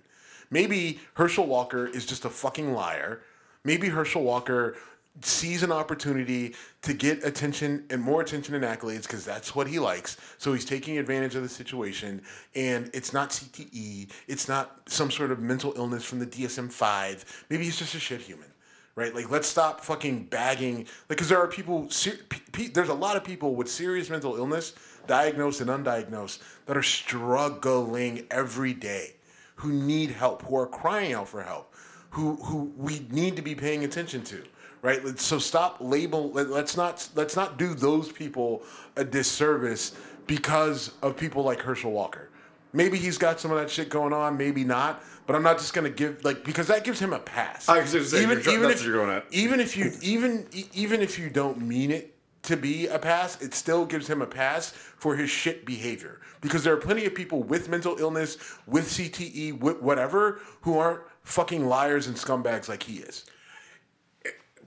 [0.52, 3.22] Maybe Herschel Walker is just a fucking liar.
[3.64, 4.76] Maybe Herschel Walker
[5.22, 9.78] sees an opportunity to get attention and more attention and accolades because that's what he
[9.78, 10.18] likes.
[10.38, 12.22] So he's taking advantage of the situation.
[12.56, 17.46] And it's not CTE, it's not some sort of mental illness from the DSM 5.
[17.50, 18.48] Maybe he's just a shit human.
[18.94, 20.80] Right, like let's stop fucking bagging.
[20.80, 24.10] Like, because there are people, ser- pe- pe- there's a lot of people with serious
[24.10, 24.74] mental illness,
[25.08, 29.16] diagnosed and undiagnosed, that are struggling every day,
[29.62, 31.74] who need help, who are crying out for help,
[32.12, 34.44] who who we need to be paying attention to
[34.82, 35.20] right?
[35.20, 38.64] So stop label let- let's not let's not do those people
[38.96, 39.94] a disservice
[40.28, 42.30] because of people like herschel walker.
[42.74, 45.74] Maybe he's got some of that shit going on maybe not but i'm not just
[45.74, 47.70] gonna give like because that gives him a pass.
[47.70, 49.26] I was gonna say, you're that's what you're going at.
[49.32, 52.11] even if you even even if you don't mean it
[52.44, 56.22] to be a pass, it still gives him a pass for his shit behavior.
[56.42, 61.02] Because there are plenty of people with mental illness, with CTE, with whatever, who aren't
[61.24, 63.26] fucking liars and scumbags like he is.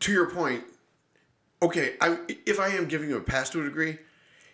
[0.00, 0.64] To your point,
[1.62, 3.98] okay, I, if I am giving him a pass to a degree,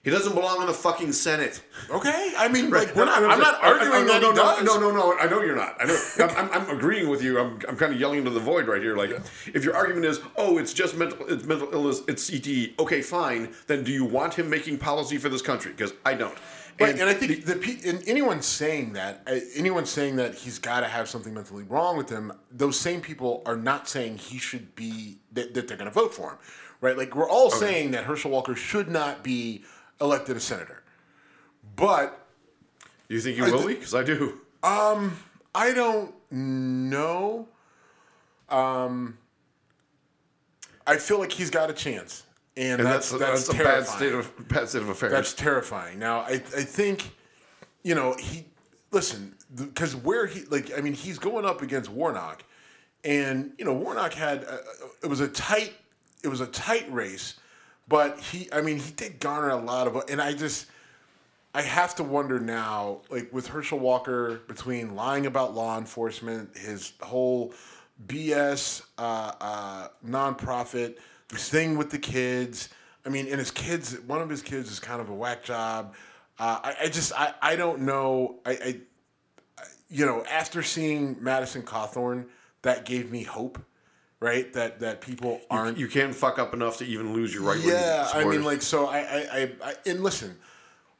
[0.02, 1.62] he doesn't belong in the fucking Senate.
[1.90, 4.22] Okay, I mean, like we're not, I- I- I'm not I- I- arguing no, that
[4.22, 4.64] no, he no, does.
[4.64, 5.18] no, no, no.
[5.18, 5.76] I know you're not.
[5.80, 6.00] I know.
[6.20, 7.38] I'm, I'm, I'm agreeing with you.
[7.38, 8.96] I'm, I'm kind of yelling into the void right here.
[8.96, 9.10] Like,
[9.52, 12.78] if your argument is, oh, it's just mental, it's mental illness, it's CTE.
[12.78, 13.52] Okay, fine.
[13.66, 15.72] Then do you want him making policy for this country?
[15.72, 16.36] Because I don't.
[16.80, 20.58] Right, and I think the, pe- and anyone saying that, uh, anyone saying that he's
[20.58, 24.38] got to have something mentally wrong with him, those same people are not saying he
[24.38, 26.38] should be that, that they're going to vote for him,
[26.80, 26.96] right?
[26.96, 29.62] Like we're all saying that Herschel Walker should not be
[30.00, 30.82] elected a senator,
[31.76, 32.26] but
[33.08, 33.74] you think you will be?
[33.74, 34.40] Because I do.
[34.62, 35.16] Um,
[35.54, 37.48] I don't know.
[38.48, 39.18] Um,
[40.86, 42.24] I feel like he's got a chance,
[42.56, 43.96] and, And that's that's that's, that's, a bad terrifying.
[43.96, 45.12] state of bad state of affairs.
[45.12, 45.98] That's terrifying.
[45.98, 47.10] Now, I, I think,
[47.82, 48.44] you know, he
[48.90, 52.44] listen because where he like I mean he's going up against Warnock,
[53.04, 54.60] and you know Warnock had a,
[55.02, 55.74] it was a tight
[56.22, 57.39] it was a tight race,
[57.90, 60.66] but he I mean he did garner a lot of and I just
[61.52, 66.94] I have to wonder now like with Herschel Walker between lying about law enforcement his
[67.02, 67.52] whole
[68.06, 70.96] BS uh, uh, nonprofit
[71.30, 72.68] this thing with the kids.
[73.06, 75.94] I mean, and his kids, one of his kids is kind of a whack job.
[76.38, 78.40] Uh, I, I just, I, I don't know.
[78.44, 78.80] I, I,
[79.88, 82.26] you know, after seeing Madison Cawthorn,
[82.62, 83.58] that gave me hope,
[84.20, 84.52] right?
[84.52, 85.78] That that people aren't.
[85.78, 88.86] you can't fuck up enough to even lose your right yeah, I mean, like, so
[88.86, 90.36] I, I, I, and listen,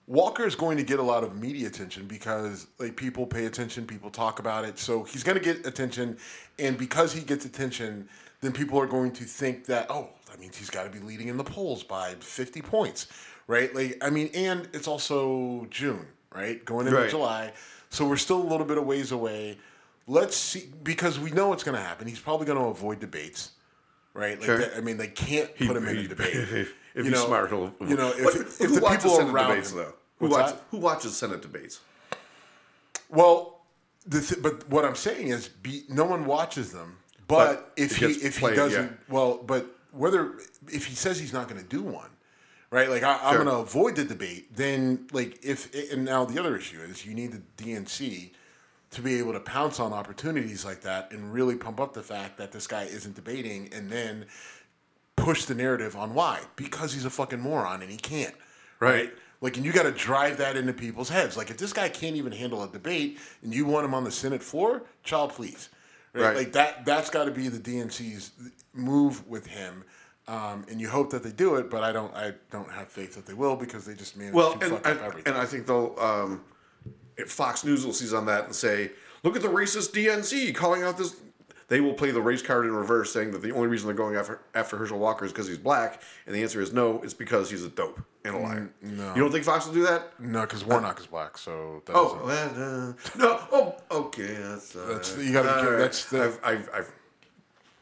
[0.06, 3.86] Walker is going to get a lot of media attention because like people pay attention,
[3.86, 4.78] people talk about it.
[4.78, 6.16] So he's going to get attention,
[6.58, 8.08] and because he gets attention,
[8.40, 11.28] then people are going to think that oh, that means he's got to be leading
[11.28, 13.06] in the polls by 50 points,
[13.46, 13.74] right?
[13.74, 16.64] Like I mean, and it's also June, right?
[16.64, 17.10] Going into Right.
[17.10, 17.52] July,
[17.90, 19.58] so we're still a little bit of ways away.
[20.10, 22.08] Let's see because we know it's going to happen.
[22.08, 23.52] He's probably going to avoid debates,
[24.12, 24.36] right?
[24.38, 24.58] Like Sure.
[24.58, 26.34] that- I mean, they can't put him in a debate.
[26.92, 27.72] If You he's know, smart, he'll.
[27.88, 30.26] you know, if- But if who the watches people Senate around debates him- though, who
[30.28, 31.78] watches who watches Senate debates?
[33.08, 33.60] Well,
[34.06, 36.96] the th- but what I'm saying is, be, no one watches them.
[37.28, 38.96] But, But if he if played, he doesn't, yeah.
[39.08, 40.32] well, but whether
[40.66, 42.10] if he says he's not going to do one,
[42.72, 42.88] right?
[42.90, 44.56] Like I, I'm going to avoid the debate.
[44.56, 48.30] Then, like if and now the other issue is you need the DNC
[48.90, 52.36] to be able to pounce on opportunities like that and really pump up the fact
[52.38, 54.26] that this guy isn't debating, and then
[55.16, 58.34] push the narrative on why because he's a fucking moron and he can't.
[58.80, 59.12] Right.
[59.42, 61.36] Like, and you got to drive that into people's heads.
[61.36, 64.10] Like, if this guy can't even handle a debate and you want him on the
[64.10, 65.68] Senate floor, child, please.
[66.12, 66.22] Right?
[66.24, 66.36] Right.
[66.36, 66.84] Like that.
[66.84, 68.32] That's got to be the DNC's
[68.74, 69.84] move with him.
[70.28, 72.14] Um, and you hope that they do it, but I don't.
[72.14, 74.86] I don't have faith that they will because they just manage Well, to and fuck
[74.86, 75.32] and, up everything.
[75.32, 75.96] and I think they'll.
[75.98, 76.42] Um,
[77.28, 80.96] Fox News will seize on that and say, "Look at the racist DNC calling out
[80.98, 81.16] this."
[81.68, 84.16] They will play the race card in reverse, saying that the only reason they're going
[84.16, 87.48] after after Herschel Walker is because he's black, and the answer is no, it's because
[87.48, 88.72] he's a dope and a liar.
[88.84, 89.14] Mm, no.
[89.14, 90.18] You don't think Fox will do that?
[90.18, 93.40] no, because Warnock is black, so that Oh, uh, no.
[93.52, 94.34] Oh, okay.
[94.34, 95.76] That's, uh, That's- you gotta be.
[95.76, 96.92] That's the- I've, I've, I've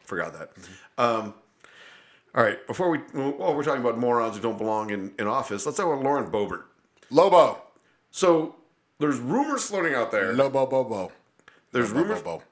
[0.04, 0.50] forgot that.
[0.98, 1.32] Um,
[2.34, 2.64] all right.
[2.66, 5.64] Before we, well, we're talking about morons who don't belong in, in office.
[5.64, 6.64] Let's talk about Lauren Boebert.
[7.10, 7.62] Lobo,
[8.10, 8.54] So
[8.98, 10.32] there's rumors floating out there.
[10.32, 11.12] Lobo, Bobo,
[11.72, 12.22] There's Lobo, rumors.
[12.22, 12.42] Bobo,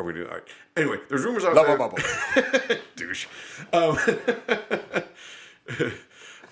[0.00, 0.42] Are we doing all right?
[0.76, 1.78] Anyway, there's rumors out Lobo, there.
[1.78, 2.82] Bobo.
[2.96, 3.26] douche.
[3.72, 3.98] Um,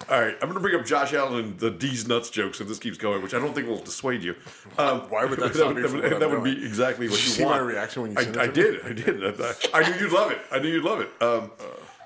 [0.09, 2.69] all right, I'm going to bring up Josh Allen and the D's nuts jokes if
[2.69, 4.35] this keeps going, which I don't think will dissuade you.
[4.79, 7.29] Um, Why would that that, would, that, would- that would be exactly what Did you,
[7.31, 7.63] you see want.
[7.63, 8.85] my reaction when you I, said I did.
[8.85, 9.25] I did.
[9.41, 10.39] I, I knew you'd love it.
[10.53, 11.11] I knew you'd love it.
[11.23, 11.51] Um,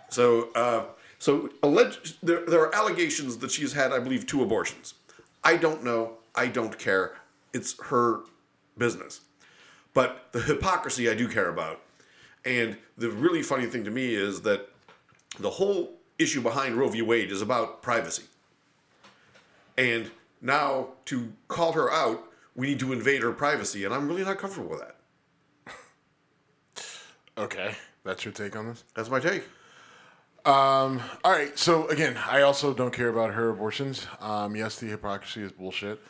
[0.09, 0.85] so, uh,
[1.19, 4.95] so alleged there, there are allegations that she's had, I believe, two abortions.
[5.43, 6.13] I don't know.
[6.35, 7.17] I don't care.
[7.53, 8.21] It's her
[8.79, 9.21] business.
[9.93, 11.81] But the hypocrisy I do care about.
[12.45, 14.69] And the really funny thing to me is that
[15.39, 17.03] the whole issue behind Roe v.
[17.03, 18.25] Wade is about privacy.
[19.77, 24.25] And now to call her out, we need to invade her privacy, and I'm really
[24.25, 24.97] not comfortable with that.
[27.39, 28.85] Okay, that's your take on this.
[28.95, 29.45] That's my take.
[30.45, 31.59] Um, all right.
[31.59, 34.07] So again, I also don't care about her abortions.
[34.21, 36.01] Um, yes, the hypocrisy is bullshit.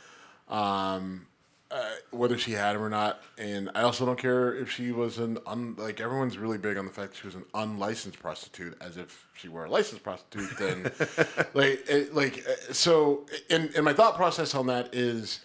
[0.51, 1.27] Um,
[1.71, 5.19] uh, whether she had him or not, and I also don't care if she was
[5.19, 8.97] an un, like everyone's really big on the fact she was an unlicensed prostitute, as
[8.97, 10.51] if she were a licensed prostitute.
[10.59, 10.83] Then,
[11.55, 15.41] like, it, like uh, so, and and my thought process on that is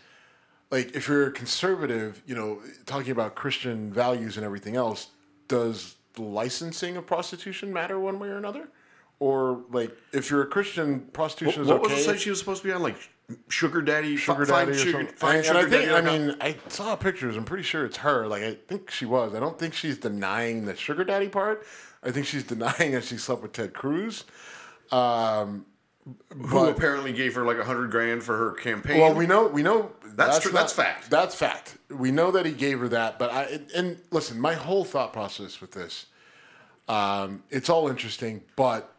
[0.72, 5.10] like if you're a conservative, you know, talking about Christian values and everything else,
[5.48, 8.68] does the licensing of prostitution matter one way or another?
[9.20, 11.94] Or like if you're a Christian, prostitution is what okay.
[11.94, 12.82] was the site she was supposed to be on?
[12.82, 12.98] Like
[13.50, 14.18] Sugar Daddy?
[14.18, 15.30] sugar daddy or sugar, something.
[15.30, 17.36] And, and I think, I mean, I saw pictures.
[17.36, 18.28] I'm pretty sure it's her.
[18.28, 19.34] Like, I think she was.
[19.34, 21.66] I don't think she's denying the sugar daddy part.
[22.04, 24.26] I think she's denying that she slept with Ted Cruz.
[24.92, 25.66] Um,
[26.38, 29.00] who apparently gave her like a hundred grand for her campaign.
[29.00, 31.10] Well, we know we know That's true- that's fact.
[31.10, 31.78] That's fact.
[31.90, 35.60] We know that he gave her that, but I and listen, my whole thought process
[35.62, 36.06] with this,
[36.88, 38.94] um, it's all interesting, but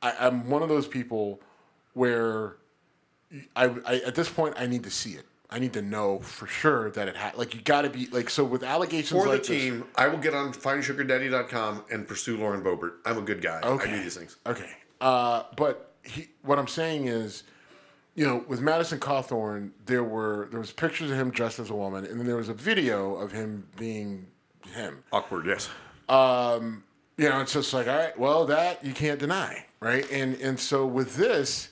[0.00, 1.40] I, I'm one of those people
[1.94, 2.58] where
[3.54, 5.26] I, I at this point I need to see it.
[5.48, 8.28] I need to know for sure that it had like you got to be like
[8.30, 12.36] so with allegations for the like this- team, I will get on findsugardaddy.com and pursue
[12.36, 12.94] Lauren Boebert.
[13.04, 13.60] I'm a good guy.
[13.62, 14.36] I do these things.
[14.46, 14.70] Okay.
[15.00, 17.44] Uh, but he, what I'm saying is,
[18.14, 21.74] you know, with Madison Cawthorn, there were there was pictures of him dressed as a
[21.74, 24.26] woman, and then there was a video of him being
[24.74, 25.04] him.
[25.12, 25.68] Awkward, yes.
[26.08, 26.82] Um,
[27.18, 30.10] you know, it's just like, all right, well, that you can't deny, right?
[30.10, 31.68] And and so with this,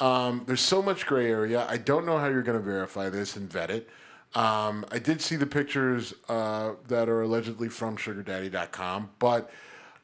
[0.00, 1.66] um, there's so much gray area.
[1.68, 3.88] I don't know how you're going to verify this and vet it.
[4.34, 9.50] Um, I did see the pictures uh, that are allegedly from SugarDaddy.com, but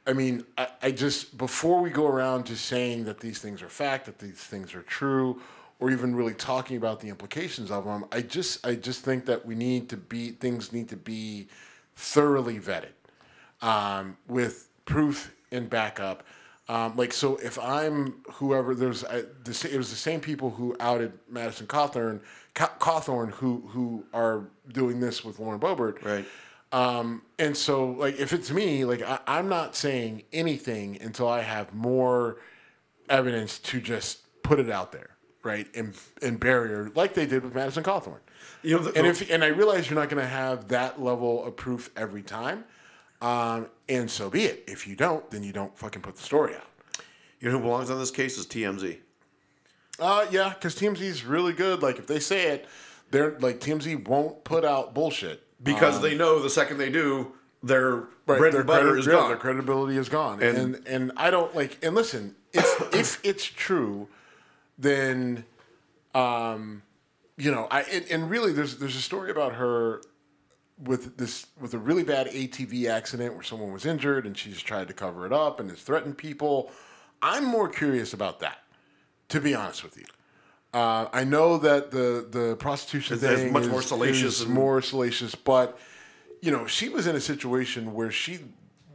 [0.06, 3.68] I mean, I, I just before we go around just saying that these things are
[3.68, 5.40] fact, that these things are true,
[5.80, 9.44] or even really talking about the implications of them, I just I just think that
[9.44, 11.48] we need to be things need to be
[11.96, 12.92] thoroughly vetted
[13.62, 16.24] um, with proof and backup.
[16.68, 20.74] Um, like so, if I'm whoever there's I, the, it was the same people who
[20.80, 22.20] outed Madison Cawthorn,
[22.54, 26.24] Ca- Cawthorn who who are doing this with Lauren Boebert, Right.
[26.72, 31.42] um, and so, like, if it's me, like, I, I'm not saying anything until I
[31.42, 32.38] have more
[33.10, 35.10] evidence to just put it out there,
[35.42, 38.20] right, and and barrier like they did with Madison Cawthorn.
[38.62, 41.44] You know, the- and if and I realize you're not going to have that level
[41.44, 42.64] of proof every time,
[43.24, 44.64] um, and so be it.
[44.66, 46.68] If you don't, then you don't fucking put the story out.
[47.40, 48.98] You know who belongs on this case is TMZ.
[50.00, 51.82] Uh, yeah, because TMZ is really good.
[51.82, 52.66] Like if they say it,
[53.10, 57.32] they're like TMZ won't put out bullshit Because they know the second they do,
[57.62, 59.28] their Um, Right, bread their and butter credi- is yeah, gone.
[59.28, 61.78] Their credibility is gone, And- and and, I don't like.
[61.84, 64.08] And listen, if if it's true,
[64.78, 65.44] then,
[66.14, 66.82] um,
[67.36, 70.00] you know, I and, and really, there's there's a story about her
[70.78, 74.88] with this with a really bad ATV accident where someone was injured and she's tried
[74.88, 76.70] to cover it up and has threatened people.
[77.22, 78.58] I'm more curious about that,
[79.28, 80.04] to be honest with you.
[80.72, 84.82] Uh, I know that the the prostitution It's- thing much is, more salacious is more
[84.82, 85.78] salacious, but
[86.40, 88.40] you know, she was in a situation where she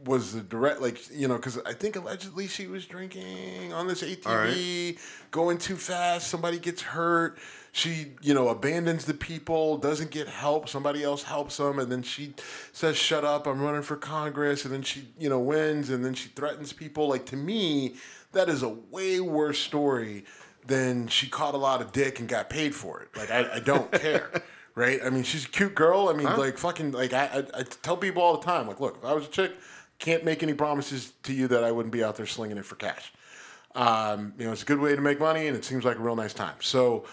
[0.04, 4.02] was the direct, like you know, because I think allegedly she was drinking on this
[4.02, 4.98] ATV,
[5.30, 6.28] going too fast.
[6.28, 7.38] Somebody gets hurt.
[7.72, 10.68] She, you know, abandons the people, doesn't get help.
[10.68, 12.34] Somebody else helps them, and then she
[12.72, 13.46] says, "Shut up!
[13.46, 17.08] I'm running for Congress." And then she, you know, wins, and then she threatens people.
[17.08, 17.94] Like to me,
[18.32, 20.24] that is a way worse story
[20.66, 23.08] than she caught a lot of dick and got paid for it.
[23.16, 24.30] Like I, I don't care.
[24.74, 25.00] Right?
[25.04, 26.08] I mean, she's a cute girl.
[26.08, 28.98] I mean, like fucking, like I, I, I tell people all the time, like, look,
[28.98, 29.52] if I was a chick,
[29.98, 32.76] can't make any promises to you that I wouldn't be out there slinging it for
[32.76, 33.12] cash.
[33.74, 36.00] Um, you know, it's a good way to make money, and it seems like a
[36.00, 36.54] real nice time.
[36.60, 37.04] So,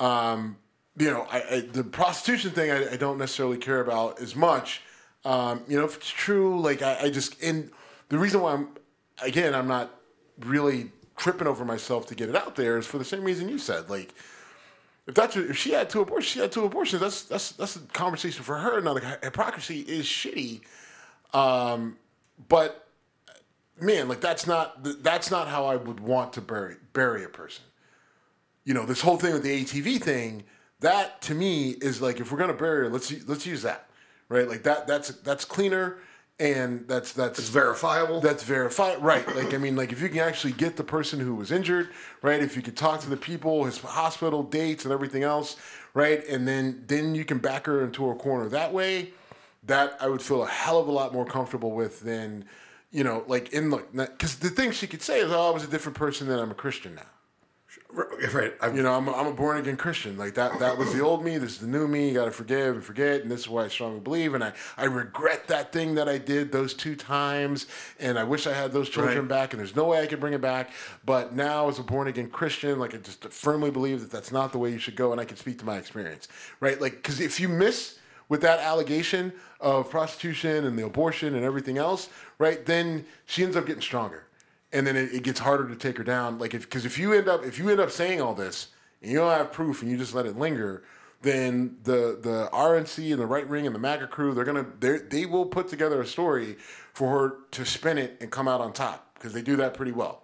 [0.00, 0.56] um,
[0.96, 4.82] you know, I, I, the prostitution thing I, I don't necessarily care about as much.
[5.24, 7.70] Um, you know, if it's true, like I, just and
[8.08, 8.68] the reason why I'm
[9.22, 9.94] again I'm not
[10.40, 13.58] really tripping over myself to get it out there is for the same reason you
[13.58, 13.90] said.
[13.90, 14.14] Like,
[15.06, 17.00] if that's if she had two abortions, she had two abortions.
[17.00, 18.80] That's that's that's a conversation for her.
[18.80, 20.60] Now, the hypocrisy is shitty,
[21.34, 21.96] um,
[22.48, 22.86] but
[23.80, 27.64] man, like that's not that's not how I would want to bury bury a person.
[28.68, 30.44] You know, this whole thing with the ATV thing,
[30.80, 33.88] that to me is like if we're gonna bury her, let's let's use that,
[34.28, 34.46] right?
[34.46, 36.00] Like that that's that's cleaner
[36.38, 38.20] and that's that's It's verifiable.
[38.20, 39.26] that's verified, right?
[39.34, 41.88] Like I mean, like if you can actually get the person who was injured,
[42.20, 42.42] right?
[42.42, 45.56] If you could talk to the people, his hospital dates and everything else,
[45.94, 46.22] right?
[46.28, 49.14] And then then you can back her into a corner that way.
[49.64, 52.44] That I would feel a hell of a lot more comfortable with than,
[52.90, 55.64] you know, like in the because the thing she could say is, "Oh, I was
[55.64, 57.02] a different person than I'm a Christian now."
[57.90, 58.54] Right.
[58.60, 60.16] I, You know, I'm a, I'm a born again Christian.
[60.16, 61.38] Like that that was the old me.
[61.38, 62.08] This is the new me.
[62.08, 64.34] You got to forgive and forget, and this is why I strongly believe.
[64.34, 67.66] And I I regret that thing that I did those two times,
[67.98, 69.28] and I wish I had those children Right.
[69.28, 69.52] back.
[69.52, 70.70] And there's no way I could bring it back.
[71.04, 74.52] But now, as a born again Christian, like I just firmly believe that that's not
[74.52, 76.28] the way you should go, and I can speak to my experience,
[76.60, 76.80] right?
[76.80, 81.78] Like, because if you miss with that allegation of prostitution and the abortion and everything
[81.78, 82.64] else, right?
[82.66, 84.24] Then she ends up getting stronger
[84.72, 86.38] and then it, it gets harder to take her down.
[86.38, 88.68] Like if because if you end up if you end up saying all this
[89.02, 90.82] and you don't have proof and you just let it linger,
[91.22, 94.98] then the the RNC and the right ring and the MAGA crew they're gonna they
[94.98, 96.56] they will put together a story
[96.92, 99.92] for her to spin it and come out on top because they do that pretty
[99.92, 100.22] well.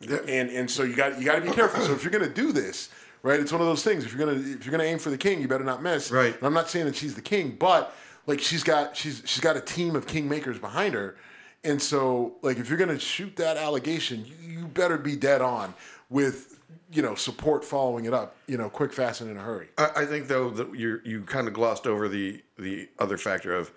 [0.00, 1.84] And and so you got you got to be careful.
[1.84, 2.88] So if you're gonna do this,
[3.22, 4.04] right, it's one of those things.
[4.04, 6.10] If you're gonna if you're gonna aim for the king, you better not miss.
[6.10, 6.34] Right.
[6.34, 7.94] And I'm not saying that she's the king, but
[8.26, 11.16] like she's got she's she's got a team of kingmakers behind her.
[11.64, 15.74] And so, like, if you're gonna shoot that allegation, you, you better be dead on
[16.08, 16.58] with,
[16.92, 19.68] you know, support following it up, you know, quick, fast, and in a hurry.
[19.76, 23.54] I, I think though that you you kind of glossed over the the other factor
[23.54, 23.70] of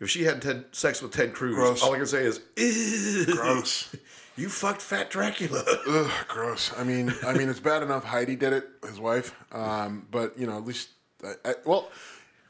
[0.00, 1.82] if she had Ted, sex with Ted Cruz, Gross.
[1.82, 3.94] all I can say is "Ew, Gross.
[4.38, 5.64] You fucked Fat Dracula.
[5.88, 6.70] Ugh, gross.
[6.76, 9.34] I mean, I mean, it's bad enough Heidi did it, his wife.
[9.50, 10.90] Um, but you know, at least,
[11.24, 11.90] I, I, well,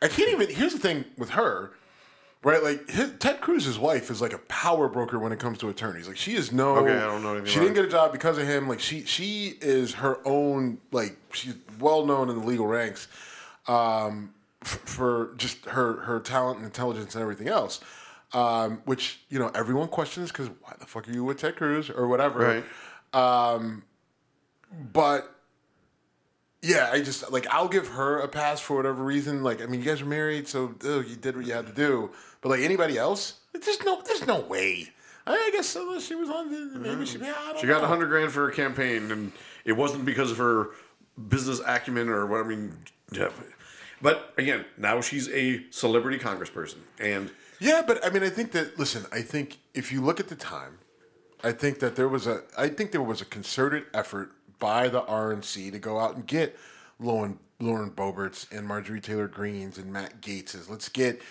[0.03, 0.53] I can't even.
[0.53, 1.75] Here's the thing with her,
[2.47, 2.63] right?
[2.63, 6.07] Like his, Ted Cruz's wife is like a power broker when it comes to attorneys.
[6.07, 6.77] Like she is no.
[6.77, 8.69] Okay, I don't know anything She about didn't get a job because of him.
[8.69, 10.79] Like she, she is her own.
[10.93, 13.09] Like she's well known in the legal ranks.
[13.67, 14.33] Um,
[14.63, 17.81] f- for just her her talent and intelligence and everything else.
[18.33, 21.91] Um, which you know everyone questions because why the fuck are you with Ted Cruz
[21.91, 22.39] or whatever?
[22.39, 22.65] Right.
[24.93, 25.36] But
[26.63, 29.43] yeah, I just like I'll give her a pass for whatever reason.
[29.43, 31.73] Like I mean, you guys are married, so ugh, you did what you had to
[31.73, 32.11] do.
[32.41, 34.91] But like anybody else, there's no there's no way.
[35.29, 37.19] I guess unless she was on, the, maybe she.
[37.19, 37.23] Mm.
[37.27, 37.85] Yeah, I don't She got know.
[37.85, 39.33] a hundred grand for her campaign, and
[39.65, 40.69] it wasn't because of her
[41.29, 42.77] business acumen or what I mean.
[43.13, 43.31] yeah.
[44.01, 48.79] But again, now she's a celebrity congressperson, and Yeah, but I mean, I think that
[48.79, 50.79] listen, I think if you look at the time,
[51.43, 55.03] I think that there was a I think there was a concerted effort by the
[55.03, 56.57] RNC to go out and get
[56.99, 60.69] Lauren Lauren Boeberts and Marjorie Taylor Greenes and Matt Gaetzes.
[60.69, 61.23] Let's get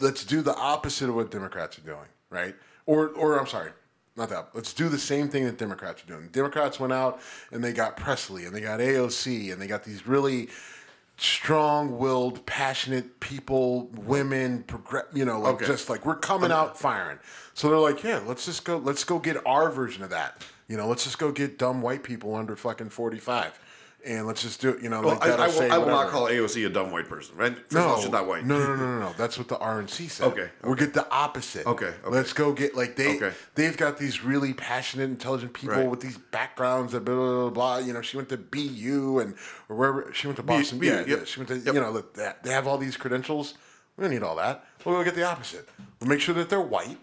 [0.00, 2.54] let's do the opposite of what Democrats are doing, right?
[2.86, 3.70] Or or I'm sorry,
[4.16, 4.48] not that.
[4.54, 6.28] Let's do the same thing that Democrats are doing.
[6.32, 7.20] Democrats went out
[7.52, 10.48] and they got Presley and they got AOC and they got these really
[11.16, 15.66] strong-willed, passionate people, women, progress, you know, like Okay.
[15.66, 17.18] just like we're coming out firing.
[17.52, 20.42] So they're like, yeah, let's just go, let's go get our version of that.
[20.70, 23.58] You know, let's just go get dumb white people under fucking forty-five,
[24.06, 24.80] and let's just do it.
[24.80, 27.08] You know, Well, like I, I, will, I will not call AOC a dumb white
[27.08, 27.56] person, right?
[27.56, 28.46] First of all, No, she's not white.
[28.46, 29.12] No, no, no, no, no.
[29.18, 30.26] That's what the RNC said.
[30.28, 31.66] Okay, we'll get the opposite.
[31.66, 31.96] Okay, okay.
[32.08, 33.32] let's go get like they Okay.
[33.56, 35.88] they've got these really passionate, intelligent people Right.
[35.90, 37.78] with these backgrounds that blah, blah blah blah.
[37.78, 39.34] You know, she went to BU and
[39.68, 40.78] or wherever she went to Boston.
[40.78, 41.56] BU, yeah, yep, she went to.
[41.56, 41.74] yep.
[41.74, 43.54] You know, that they have all these credentials.
[43.96, 44.64] We don't need all that.
[44.84, 45.68] We'll go get the opposite.
[46.00, 46.98] We'll make sure that they're white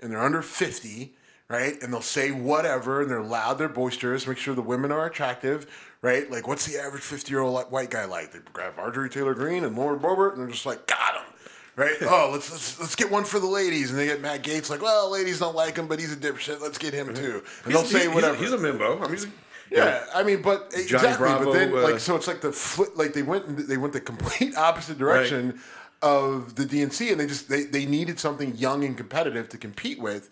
[0.00, 1.14] and they're under fifty.
[1.52, 4.26] Right, and they'll say whatever, and they're loud, they're boisterous.
[4.26, 5.66] Make sure the women are attractive,
[6.00, 6.30] right?
[6.30, 8.32] Like, what's the average fifty-year-old white guy like?
[8.32, 11.34] They grab Marjorie Taylor Greene and Lauren Boebert, and they're just like, got him,
[11.76, 11.94] right?
[12.02, 14.80] oh, let's, let's let's get one for the ladies, and they get Matt Gaetz, like,
[14.80, 16.62] well, ladies don't like him, but he's a dipshit.
[16.62, 18.34] Let's get him too, and they'll say he's- whatever.
[18.36, 18.96] He's a, mimbo.
[18.96, 19.28] I mean, he's a,
[19.70, 21.18] Yeah, I mean, but exactly.
[21.18, 22.96] Bravo, but then, uh, like, so it's like the flip.
[22.96, 25.60] Like they went, they went the complete opposite direction
[26.00, 30.00] of the DNC, and they just they, they needed something young and competitive to compete
[30.00, 30.30] with,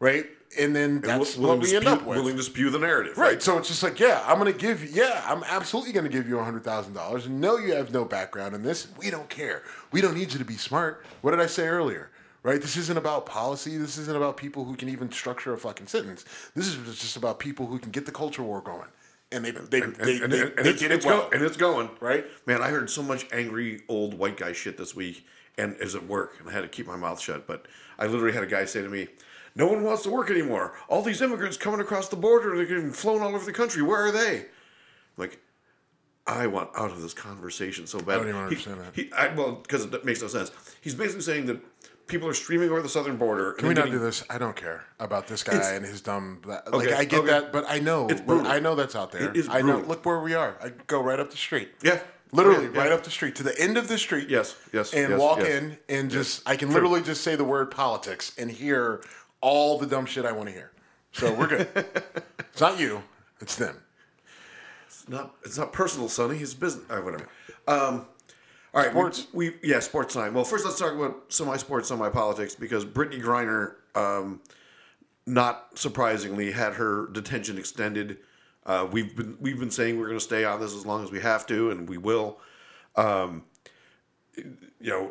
[0.00, 0.26] right?
[0.58, 2.18] And then that's willing, what to we end spew, up with.
[2.18, 3.34] willing to spew the narrative, Right.
[3.34, 3.42] right?
[3.42, 6.10] So it's just like, yeah, I'm going to give you, yeah, I'm absolutely going to
[6.10, 7.26] give you $100,000.
[7.26, 8.88] And no, you have no background in this.
[8.98, 9.62] We don't care.
[9.92, 11.04] We don't need you to be smart.
[11.22, 12.10] What did I say earlier?
[12.42, 12.60] Right?
[12.60, 13.76] This isn't about policy.
[13.76, 16.24] This isn't about people who can even structure a fucking sentence.
[16.56, 18.88] This is just about people who can get the culture war going.
[19.30, 21.28] And they, they, And, they, and, they, and they it's, did it well.
[21.28, 22.24] go, and it's going Right?
[22.46, 25.24] Man, I heard so much angry old white guy shit this week,
[25.56, 27.46] and is at work, and I had to keep my mouth shut.
[27.46, 27.66] But
[28.00, 29.06] I literally had a guy say to me,
[29.54, 30.74] "No one wants to work anymore.
[30.88, 33.82] All these immigrants coming across the border, they're getting flown all over the country.
[33.82, 34.46] Where are they?"
[35.16, 35.40] Like,
[36.26, 38.14] I want out of this conversation so bad.
[38.14, 38.94] I don't even He- understand that.
[38.94, 40.50] He, I, well, because it makes no sense.
[40.80, 41.60] He's basically saying that
[42.06, 43.52] people are streaming over the southern border.
[43.52, 44.24] Can we not do this?
[44.30, 46.40] I don't care about this guy and his dumb.
[46.44, 47.28] Like Okay, I get okay.
[47.30, 48.08] that, but I know.
[48.08, 48.46] It's but brutal.
[48.52, 49.30] I know that's out there.
[49.30, 49.74] It is I know.
[49.74, 49.88] brutal.
[49.88, 50.56] Look where we are.
[50.62, 51.70] I go right up the street.
[51.82, 52.00] Yeah.
[52.32, 52.80] Literally, Yeah, yeah.
[52.82, 54.28] right up the street to the end of the street.
[54.28, 55.48] Yes, yes, And yes, walk yes.
[55.48, 59.02] in and just, I can literally just say the word politics and hear
[59.40, 60.70] all the dumb shit I want to hear.
[61.12, 61.68] So we're good.
[62.38, 63.02] it's not you,
[63.40, 63.76] it's them.
[64.86, 66.38] It's not it's not personal, Sonny.
[66.38, 66.84] It's business.
[66.90, 67.28] All right, whatever.
[67.66, 68.06] Um,
[68.72, 69.26] all right, Sports.
[69.32, 70.34] We, we yeah, sports time.
[70.34, 74.40] Well, first let's talk about semi-sports, semi-politics because Brittney Griner, um,
[75.26, 78.18] not surprisingly, had her detention extended.
[78.64, 81.10] Uh, we've been we've been saying we're going to stay on this as long as
[81.10, 82.38] we have to, and we will.
[82.94, 83.42] Um,
[84.36, 85.10] you know,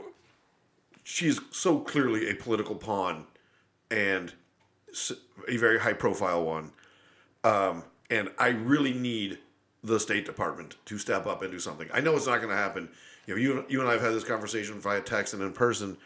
[1.03, 3.25] she's so clearly a political pawn,
[3.91, 4.33] and
[5.47, 6.71] a very high-profile one.
[7.43, 9.39] Um, and I really need
[9.83, 11.87] the State Department to step up and do something.
[11.93, 12.89] I know it's not going to happen.
[13.27, 15.97] You know, you you and I have had this conversation via text and in person,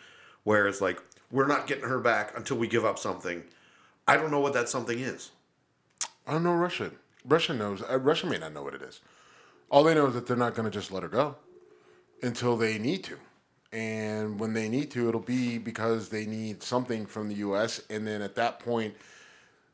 [0.43, 3.43] where it's like we're not getting her back until we give up something.
[4.07, 5.31] I don't know what that something is.
[6.27, 6.91] I don't know Russia.
[7.25, 7.81] Russia knows.
[7.81, 8.99] Uh, Russia may not know what it is.
[9.71, 11.35] All they know is that they're not going to just let her go
[12.21, 13.17] until they need to.
[13.73, 17.81] And when they need to, it'll be because they need something from the U.S.
[17.89, 18.93] And then at that point,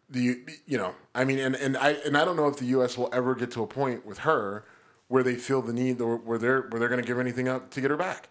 [0.10, 2.98] the you know, I mean, and, and I and I don't know if the U.S.
[2.98, 4.64] will ever get to a point with her
[5.10, 7.72] where they feel the need or where they're where they're going to give anything up
[7.72, 8.30] to get her back.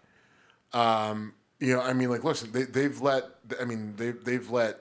[0.73, 3.25] Um, you know, I mean, like, listen, they, they've let,
[3.61, 4.79] I mean, they've, they've let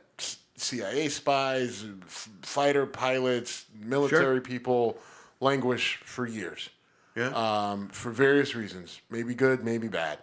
[0.57, 4.97] CIA spies, f- fighter pilots, military people
[5.41, 6.69] languish for years
[7.17, 7.29] Yeah.
[7.31, 10.19] um, for various reasons, maybe good, maybe bad.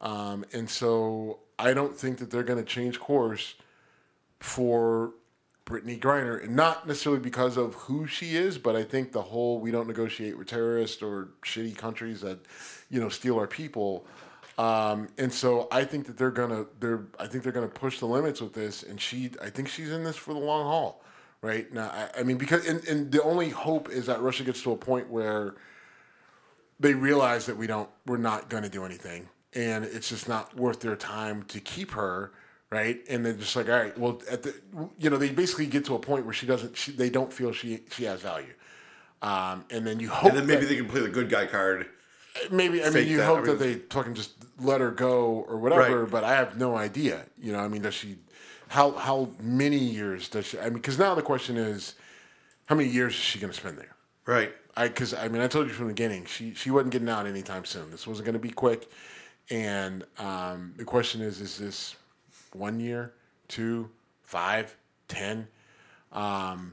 [0.00, 3.54] Um, and so I don't think that they're going to change course
[4.38, 5.12] for
[5.66, 9.60] Brittney Griner, and not necessarily because of who she is, but I think the whole
[9.60, 12.40] we don't negotiate with terrorists or shitty countries that
[12.90, 14.06] you know steal our people.
[14.58, 18.06] Um, and so I think that they're gonna they're I think they're gonna push the
[18.06, 21.04] limits with this, and she I think she's in this for the long haul,
[21.40, 21.88] right now.
[21.88, 24.76] I, I mean because and, and the only hope is that Russia gets to a
[24.76, 25.54] point where
[26.80, 30.56] they realize that we don't we're not going to do anything and it's just not
[30.56, 32.32] worth their time to keep her
[32.70, 34.54] right and they're just like all right well at the
[34.98, 37.52] you know they basically get to a point where she doesn't she, they don't feel
[37.52, 38.52] she she has value
[39.22, 41.46] um, and then you hope and then maybe that- they can play the good guy
[41.46, 41.86] card.
[42.50, 43.26] maybe I mean you that.
[43.26, 46.10] hope I mean, that they fucking just let her go or whatever Right.
[46.10, 48.18] but I have no idea you know I mean does she
[48.68, 51.96] how how many years does she I mean because now the question is
[52.66, 53.96] how many years is she going to spend there
[54.26, 54.52] Right.
[54.76, 57.26] I because I mean I told you from the beginning she she wasn't getting out
[57.26, 57.90] anytime soon.
[57.90, 58.88] This wasn't going to be quick,
[59.50, 61.96] and um, the question is: Is this
[62.52, 63.12] one year,
[63.48, 63.90] two,
[64.22, 64.76] five,
[65.08, 65.48] ten?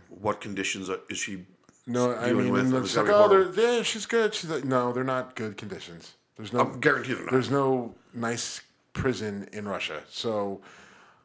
[0.10, 1.46] What conditions are- is she?
[1.86, 2.74] No, I mean with?
[2.74, 3.52] it's like oh, horrible?
[3.52, 4.34] they're, yeah, she's good.
[4.34, 6.16] She's like, no, they're not good conditions.
[6.36, 8.62] There's no I'm guaranteed there's no nice
[8.94, 10.02] prison in Russia.
[10.10, 10.62] So,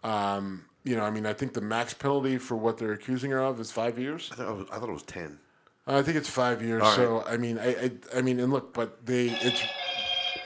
[0.05, 3.41] um, you know, I mean, I think the max penalty for what they're accusing her
[3.41, 4.31] of is five years.
[4.33, 5.39] I thought it was, I thought it was ten.
[5.85, 6.85] I think it's five years.
[6.95, 9.63] So I mean, I, I I mean, and look, but they it's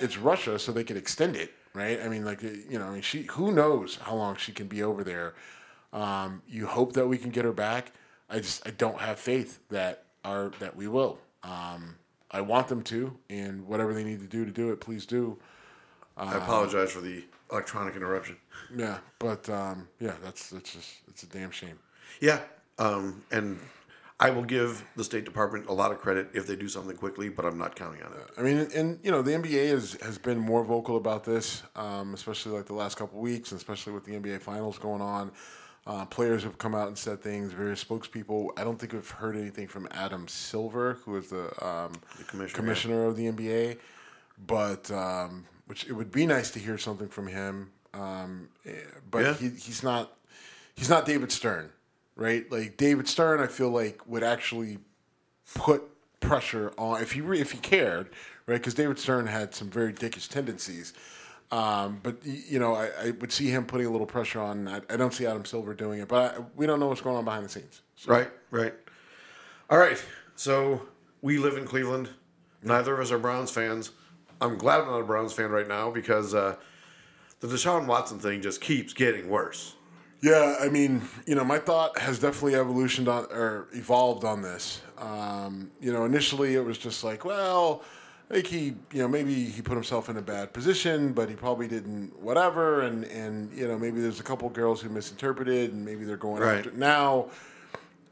[0.01, 2.01] it's Russia, so they can extend it, right?
[2.01, 4.83] I mean, like you know, I mean, she who knows how long she can be
[4.83, 5.35] over there.
[5.93, 7.93] Um, you hope that we can get her back.
[8.29, 11.19] I just I don't have faith that our that we will.
[11.43, 11.97] Um,
[12.31, 15.39] I want them to, and whatever they need to do to do it, please do.
[16.17, 18.37] I apologize for the electronic interruption.
[18.75, 21.79] Yeah, but um, yeah, that's that's just it's a damn shame.
[22.21, 22.41] Yeah,
[22.79, 23.59] um, and
[24.19, 27.29] I will give the State Department a lot of credit if they do something quickly,
[27.29, 28.31] but I'm not counting on it.
[28.39, 32.15] I mean, and you know, the NBA has has been more vocal about this, um,
[32.15, 35.33] especially like the last couple weeks, and especially with the NBA Finals going on.
[35.87, 37.53] Uh, players have come out and said things.
[37.53, 38.49] Various spokespeople.
[38.57, 41.93] I don't think we've heard anything from Adam Silver, who is the, um,
[42.27, 43.79] commissioner, commissioner of the NBA.
[44.49, 47.71] But um, which it would be nice to hear something from him.
[47.95, 48.73] Um, eh,
[49.11, 49.35] but Yeah.
[49.35, 50.13] he, he's not
[50.75, 51.71] he's not David Stern,
[52.17, 52.51] right?
[52.51, 54.79] Like David Stern, I feel like would actually
[55.55, 55.85] put
[56.21, 58.09] pressure on if he re, if he cared,
[58.47, 58.57] right?
[58.57, 60.93] Because David Stern had some very dickish tendencies.
[61.53, 64.67] Um, but you know, I, I would see him putting a little pressure on.
[64.67, 67.17] I, I don't see Adam Silver doing it, but I, we don't know what's going
[67.17, 67.83] on behind the scenes.
[67.95, 68.75] So, Right, right.
[69.71, 70.03] All right.
[70.35, 70.83] So
[71.23, 72.09] we live in Cleveland.
[72.63, 73.93] Neither of us are Browns fans.
[74.41, 76.57] I'm glad I'm not a Browns fan right now because uh,
[77.41, 79.75] the Deshaun Watson thing just keeps getting worse.
[80.23, 84.81] Yeah, I mean, you know, my thought has definitely evolutioned on or evolved on this.
[84.99, 87.83] Um, you know, initially it was just like, well,
[88.31, 91.69] like he, you know, maybe he put himself in a bad position, but he probably
[91.69, 92.83] didn't, whatever.
[92.83, 96.43] And and you know, maybe there's a couple girls who misinterpreted, and maybe they're going
[96.43, 96.59] Right.
[96.59, 97.29] after now.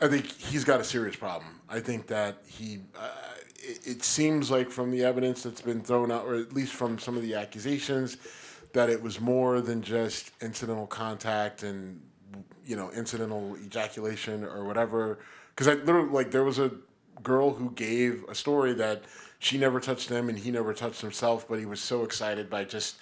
[0.01, 1.61] I think he's got a serious problem.
[1.69, 2.81] I think that he.
[2.99, 3.09] Uh,
[3.57, 6.99] it, it seems like from the evidence that's been thrown out, or at least from
[6.99, 8.19] some of the accusations,
[8.75, 12.01] that it was more than just incidental contact and
[12.67, 15.21] you know incidental ejaculation or whatever.
[15.51, 16.73] Because I literally like there was a
[17.23, 19.03] girl who gave a story that
[19.39, 22.65] she never touched him and he never touched himself, but he was so excited by
[22.65, 22.97] just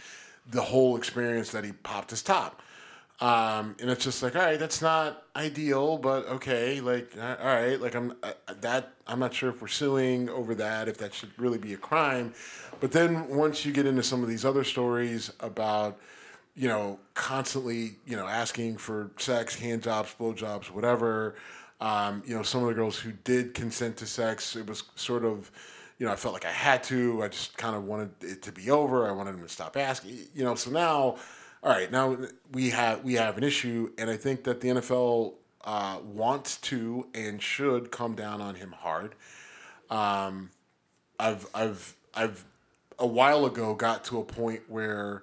[0.50, 2.62] the whole experience that he popped his top.
[3.20, 7.46] Um, and it's just like, all right, that's not ideal, but okay, like, uh, all
[7.46, 11.14] right, like I'm uh, that I'm not sure if we're suing over that, if that
[11.14, 12.34] should really be a crime.
[12.80, 16.00] But then once you get into some of these other stories about,
[16.56, 21.36] you know, constantly, you know, asking for sex, hand jobs, blow jobs, whatever.
[21.80, 25.24] Um, you know, some of the girls who did consent to sex, it was sort
[25.24, 25.50] of,
[25.98, 27.22] you know, I felt like I had to.
[27.22, 29.08] I just kind of wanted it to be over.
[29.08, 30.16] I wanted them to stop asking.
[30.34, 31.16] You know, so now,
[31.62, 32.16] all right, now
[32.52, 35.34] we have we have an issue, and I think that the NFL
[35.64, 39.14] uh, wants to and should come down on him hard.
[39.88, 40.50] Um,
[41.20, 42.44] I've I've I've
[42.98, 45.22] a while ago got to a point where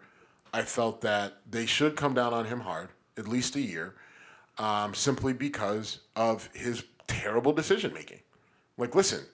[0.53, 3.95] I felt that they should come down on him hard, at least a year,
[4.57, 8.19] um, simply because of his terrible decision making.
[8.77, 9.25] Like, listen,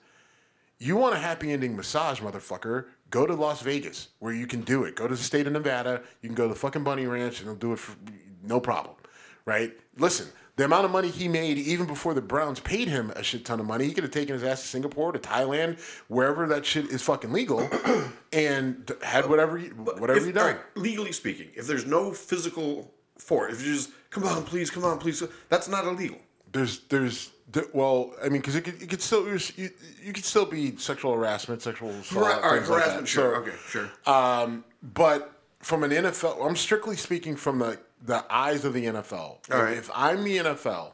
[0.78, 2.86] you want a happy ending massage, motherfucker?
[3.10, 4.96] Go to Las Vegas where you can do it.
[4.96, 6.02] Go to the state of Nevada.
[6.22, 7.96] You can go to the fucking Bunny Ranch and they'll do it for
[8.42, 8.96] no problem,
[9.44, 9.72] right?
[9.98, 10.26] Listen,
[10.56, 13.60] the amount of money he made even before the Browns paid him a shit ton
[13.60, 15.78] of money, he could have taken his ass to Singapore, to Thailand,
[16.08, 17.68] wherever that shit is fucking legal,
[18.32, 20.46] and had whatever you, whatever If- you done.
[20.56, 24.84] right, legally speaking, if there's no physical force, if you just come on, please, come
[24.84, 26.18] on, please, that's not illegal.
[26.56, 29.70] There's there's th- well, I mean, because it could, it could still you,
[30.02, 33.06] you could still be sexual harassment, sexual assault, Right, all right, like harassment, that.
[33.08, 33.90] sure, So- okay, sure.
[34.12, 39.38] Um, but from an NFL, I'm strictly speaking from the the eyes of the NFL.
[39.52, 39.76] All right.
[39.76, 40.92] If I'm the NFL,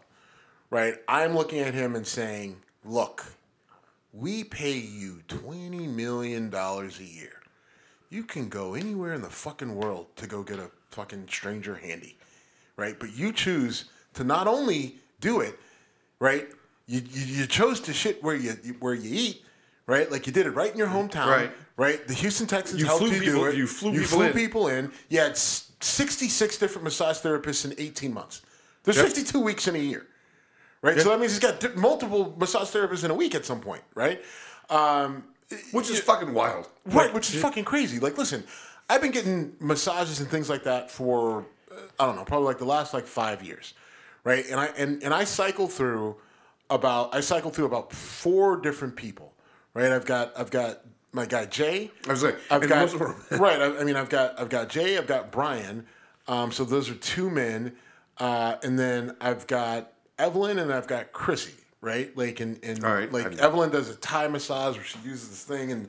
[0.70, 3.24] right, I'm looking at him and saying, "Look,
[4.12, 7.40] we pay you twenty million dollars a year.
[8.10, 12.18] You can go anywhere in the fucking world to go get a fucking stranger handy,
[12.76, 12.98] right?
[12.98, 15.58] But you choose to not only do it,
[16.20, 16.46] right?
[16.86, 19.44] You, you, you chose to shit where you where you eat,
[19.86, 20.10] right?
[20.12, 21.50] Like you did it right in your hometown, Right.
[21.78, 22.06] Right.
[22.06, 23.56] The Houston Texans You helped flew you people- do it.
[23.56, 24.32] you flew people in.
[24.34, 24.92] people in.
[25.08, 28.42] You had 66 different massage therapists in 18 months.
[28.84, 29.06] There's Yep.
[29.06, 30.06] 52 weeks in a year,
[30.82, 31.00] right?
[31.00, 34.22] So that means he's got multiple massage therapists in a week at some point, right?
[34.68, 35.24] Um,
[35.72, 36.68] Which is fucking wild.
[36.84, 37.98] Right, which is fucking crazy.
[38.00, 38.44] Like, listen,
[38.90, 42.58] I've been getting massages and things like that for uh, I don't know, probably like
[42.58, 43.74] the last like five years,
[44.24, 44.44] right?
[44.50, 46.16] And I and and I cycle through
[46.70, 49.32] about I cycle through about four different people,
[49.74, 49.90] right?
[49.92, 50.80] I've got I've got
[51.12, 51.90] my guy Jay.
[52.08, 53.60] I was like, I've got most of them- right.
[53.60, 54.96] I, I mean, I've got I've got Jay.
[54.98, 55.86] I've got Brian.
[56.28, 57.72] Um, so those are two men,
[58.18, 61.54] uh, and then I've got Evelyn and I've got Chrissy.
[61.80, 65.30] Right, like and, and right, like I- Evelyn does a Thai massage where she uses
[65.30, 65.88] this thing and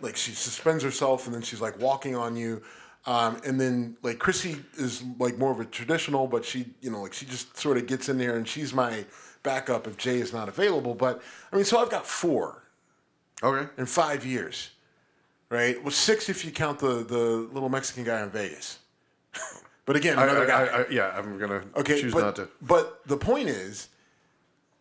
[0.00, 2.60] like she suspends herself and then she's like walking on you.
[3.08, 7.00] Um, and then like Chrissy is like more of a traditional, but she you know
[7.00, 9.06] like she just sort of gets in there and she's my
[9.42, 10.94] backup if Jay is not available.
[10.94, 12.64] But I mean, so I've got four
[13.42, 13.66] Okay.
[13.78, 14.72] in five years,
[15.48, 15.82] right?
[15.82, 18.78] Well, six if you count the the little Mexican guy in Vegas.
[19.86, 20.66] but again, I, another guy.
[20.66, 22.48] I, I, yeah, I'm gonna Okay, choose but, not to.
[22.60, 23.88] But the point is,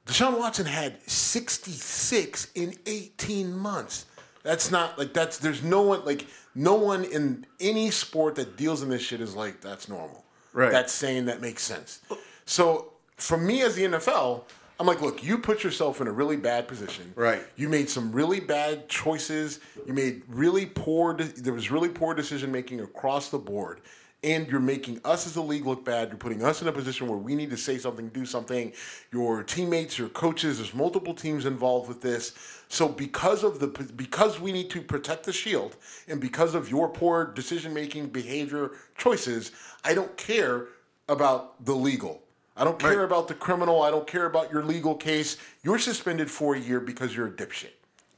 [0.06, 4.06] Deshaun Watson had 66 in 18 months.
[4.44, 6.26] That's not like that's there's no one like
[6.56, 10.24] no one in any sport that deals in this shit is like that's normal.
[10.54, 10.72] Right.
[10.72, 12.02] That's saying that makes sense.
[12.46, 14.44] So for me as the NFL,
[14.80, 17.12] I'm like, look, you put yourself in a really bad position.
[17.16, 17.42] Right.
[17.56, 19.60] You made some really bad choices.
[19.86, 21.14] You made really poor.
[21.14, 23.82] de- There was really poor decision making across the board,
[24.24, 26.10] and you're making us as a league look bad.
[26.10, 28.74] You're putting us in a position where we need to say something, do something.
[29.12, 30.58] Your teammates, your coaches.
[30.58, 32.34] There's multiple teams involved with this.
[32.68, 35.76] So because of the because we need to protect the shield,
[36.08, 39.52] and because of your poor decision making, behavior, choices,
[39.86, 40.66] I don't care
[41.08, 42.22] about the legal.
[42.58, 43.06] I don't care Right.
[43.06, 43.84] about the criminal.
[43.84, 45.38] I don't care about your legal case.
[45.64, 47.70] You're suspended for a year because you're a dipshit.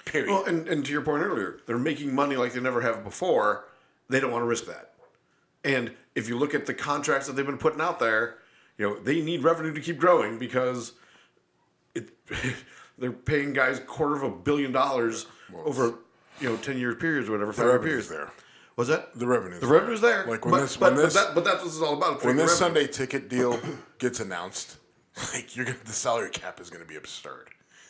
[0.05, 0.29] Period.
[0.31, 3.65] Well, and, and to your point earlier, they're making money like they never have before.
[4.07, 4.88] They don't want to risk that.
[5.63, 8.37] And if you look at the contracts that they've been putting out there,
[8.77, 10.93] you know they need revenue to keep growing because
[11.93, 12.09] it
[12.97, 15.27] they're paying guys quarter of a billion dollars
[15.65, 15.95] over
[16.39, 17.51] you know ten year periods or whatever.
[17.51, 18.09] the revenue's periods.
[18.09, 18.31] there.
[18.75, 20.25] Was that The revenue's The revenue's there.
[20.25, 21.97] Like when but, this but, when this but, that, but that's what this is all
[21.97, 22.23] about.
[22.23, 22.83] when this revenue.
[22.83, 23.59] Sunday ticket deal
[23.99, 24.77] gets announced,
[25.33, 27.49] like you're gonna, the salary cap is going to be absurd.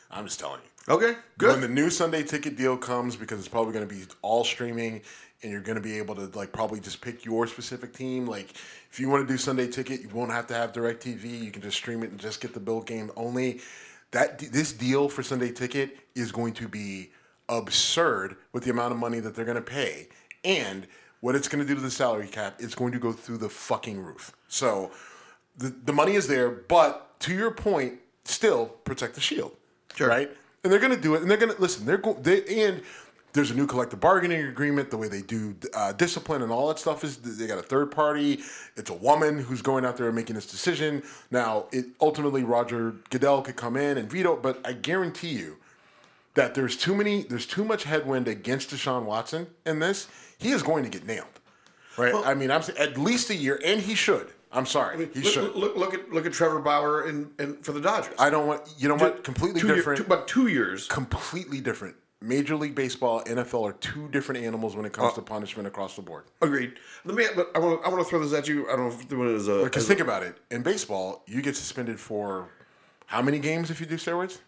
[0.09, 0.93] I'm just telling you.
[0.95, 1.51] Okay, good.
[1.51, 5.01] When the new Sunday ticket deal comes, because it's probably going to be all streaming,
[5.41, 8.25] and you're going to be able to like probably just pick your specific team.
[8.27, 8.51] Like
[8.91, 11.43] if you want to do Sunday ticket, you won't have to have DirecTV.
[11.43, 13.61] You can just stream it and just get the Bill game only.
[14.11, 17.11] That this deal for Sunday ticket is going to be
[17.47, 20.07] absurd with the amount of money that they're going to pay,
[20.43, 20.87] and
[21.21, 22.55] what it's going to do to the salary cap.
[22.59, 24.35] It's going to go through the fucking roof.
[24.47, 24.91] So
[25.57, 29.55] the the money is there, but to your point, still protect the shield
[29.95, 30.07] Sure.
[30.07, 30.29] right?
[30.63, 31.85] And they're going to do it, and they're going to listen.
[31.85, 32.81] They're going they and
[33.34, 34.89] there's a new collective bargaining agreement.
[34.89, 37.91] The way they do uh, discipline and all that stuff is they got a third
[37.91, 38.39] party.
[38.75, 41.03] It's a woman who's going out there and making this decision.
[41.32, 45.57] Now, it ultimately Roger Goodell could come in and veto, but I guarantee you
[46.36, 50.07] that there's too many, there's too much headwind against Deshaun Watson in this.
[50.38, 51.27] He is going to get nailed,
[51.97, 52.13] right?
[52.15, 54.32] I mean, I'm saying at least a year, and he should.
[54.51, 55.55] I'm sorry, he look, should.
[55.55, 58.15] look, look at look at Trevor Bauer and, and for the Dodgers.
[58.17, 58.61] I don't want.
[58.80, 59.23] You know what?
[59.23, 59.97] Completely two year- different.
[59.99, 60.88] two- about two years.
[60.88, 61.95] completely different.
[62.22, 65.95] Major League Baseball, NFL are two different animals when it Uh, comes to punishment across
[65.95, 66.26] the board.
[66.41, 66.74] Agreed.
[67.05, 67.26] Let me.
[67.36, 67.82] But I want.
[67.82, 68.67] to I want to throw this at you.
[68.67, 69.63] I don't know if it as a.
[69.63, 70.38] Because think about it.
[70.51, 72.49] In baseball, you get suspended for
[73.05, 74.39] how many games if you do steroids?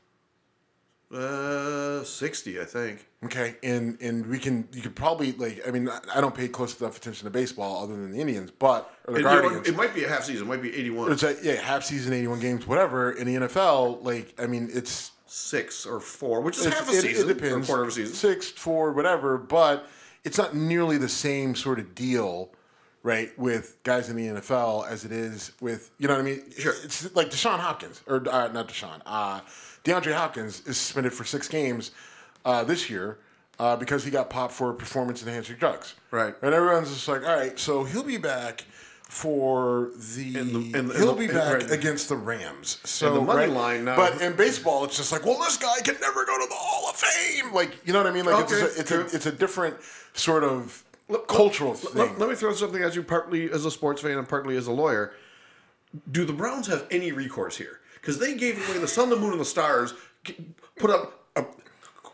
[1.13, 3.05] uh, sixty, I think.
[3.25, 6.47] Okay, and and we can you could probably like I mean I- I don't pay
[6.47, 9.67] close enough attention to baseball other than the Indians, but or the It, Guardians.
[9.67, 10.45] it might be a half season.
[10.45, 13.11] It might be eighty-one, it's a, yeah, half season, eighty one games, whatever.
[13.11, 16.97] In the NFL, like I mean, it's six or four, which is It's- half a
[16.97, 17.29] it, season.
[17.29, 17.67] It depends.
[17.69, 18.13] Or quarter of a season.
[18.13, 19.37] Six, four, whatever.
[19.37, 19.87] But
[20.25, 22.51] it's not nearly the same sort of deal,
[23.01, 26.43] right, with guys in the NFL as it is with, you know what I mean?
[26.57, 26.73] Sure.
[26.83, 29.39] It's like Deshaun Hopkins, or uh, not Deshaun, uh,
[29.85, 31.91] DeAndre Hopkins is suspended for six games
[32.43, 33.19] uh, this year.
[33.59, 35.93] Uh, because he got popped for performance enhancing drugs.
[36.09, 36.33] Right.
[36.41, 38.65] And everyone's just like, all right, so he'll be back
[39.21, 41.71] for the, And the- and the- he'll be back right.
[41.71, 42.77] against the Rams.
[42.85, 43.49] So the money right?
[43.49, 46.47] line now- But in baseball, it's just like, well, this guy can never go to
[46.47, 47.51] the Hall of Fame.
[47.53, 48.23] Like, you know what I mean?
[48.23, 49.75] Like, Okay, it's, a, it's, a, it's a different
[50.13, 51.95] sort of Let- cultural let- thing.
[51.97, 54.67] Let, let me throw something at you, partly as a sports fan and partly as
[54.67, 55.11] a lawyer.
[56.09, 57.81] Do the Browns have any recourse here?
[57.95, 59.93] Because they gave away the sun, the moon, and the stars,
[60.79, 61.43] put up a,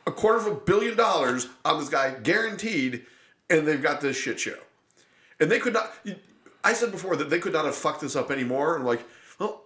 [0.08, 3.06] a quarter of a billion dollars on this guy, guaranteed,
[3.52, 4.58] and they've got this shit show.
[5.40, 5.94] And they could not.
[6.68, 8.76] I said before that they could not have fucked this up anymore.
[8.76, 9.02] And like,
[9.40, 9.64] well,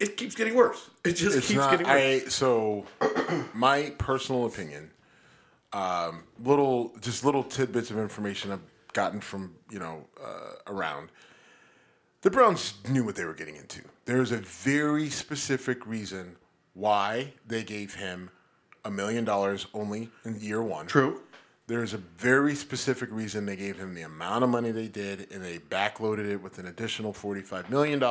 [0.00, 0.90] it keeps getting worse.
[1.04, 2.24] It just it's keeps not, getting worse.
[2.24, 2.86] I, so,
[3.54, 4.90] my personal opinion,
[5.72, 11.10] um, little, just little tidbits of information I've gotten from, you know, uh, around.
[12.22, 13.82] The Browns knew what they were getting into.
[14.04, 16.34] There's a very specific reason
[16.74, 18.28] why they gave him
[18.84, 20.88] a million dollars only in year one.
[20.88, 21.22] True.
[21.70, 25.40] There's a very specific reason they gave him the amount of money they did, and
[25.40, 28.02] they backloaded it with an additional $45 million.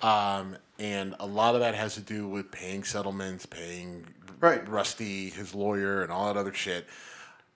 [0.00, 4.06] Um, and a lot of that has to do with paying settlements, paying
[4.40, 4.66] Right.
[4.66, 6.86] Rusty, his lawyer, and all that other shit.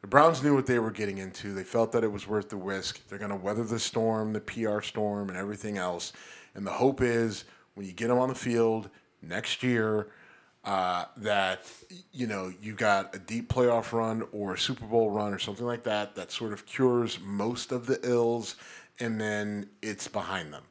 [0.02, 1.54] The Browns knew what they were getting into.
[1.54, 3.00] They felt that it was worth the risk.
[3.08, 6.12] They're going to weather the storm, the PR storm, and everything else.
[6.54, 7.44] And the hope is
[7.74, 8.90] when you get them on the field
[9.22, 10.08] next year,
[10.64, 11.64] uh, that
[12.12, 15.66] you know you got a deep playoff run or a Super Bowl run or something
[15.66, 18.56] like that that sort of cures most of the ills,
[18.98, 20.64] and then it's behind them.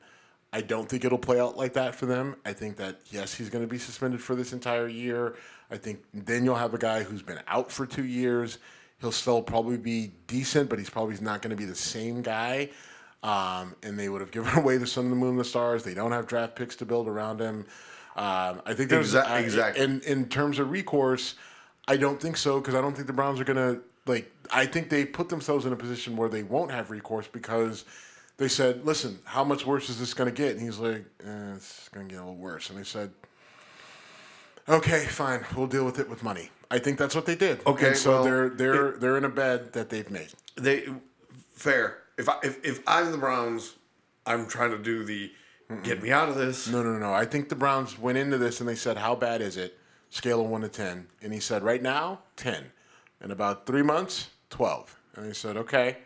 [0.52, 2.36] I don't think it'll play out like that for them.
[2.46, 5.36] I think that yes, he's going to be suspended for this entire year.
[5.72, 8.58] I think then you'll have a guy who's been out for two years.
[9.00, 12.70] He'll still probably be decent, but he's probably not going to be the same guy.
[13.22, 15.84] Um, and they would have given away the sun, the moon, the stars.
[15.84, 17.66] They don't have draft picks to build around him.
[18.20, 19.84] Um, I think there's Exa- I- exactly.
[19.84, 21.36] in in terms of recourse,
[21.88, 24.30] I don't think so because I don't think the Browns are gonna like.
[24.52, 27.86] I think they put themselves in a position where they won't have recourse because
[28.38, 31.88] they said, "Listen, how much worse is this gonna get?" And he's like, eh, "It's
[31.94, 33.12] gonna get a little worse." And they said,
[34.68, 37.66] "Okay, fine, we'll deal with it with money." I think that's what they did.
[37.66, 40.30] Okay, And so well, they're they're they're in a bed that they've made.
[40.56, 40.88] They
[41.56, 42.00] fair.
[42.18, 43.76] If I if, if I'm the Browns,
[44.26, 45.32] I'm trying to do the
[45.84, 46.68] get me out of this.
[46.68, 47.14] No, no, no.
[47.14, 49.78] I think the Browns went into this and they said, "How bad is it?"
[50.10, 52.72] Scale of one to ten, and he said, "Right now, ten.
[53.22, 54.98] In about three months, 12.
[55.16, 55.98] And they said, "Okay."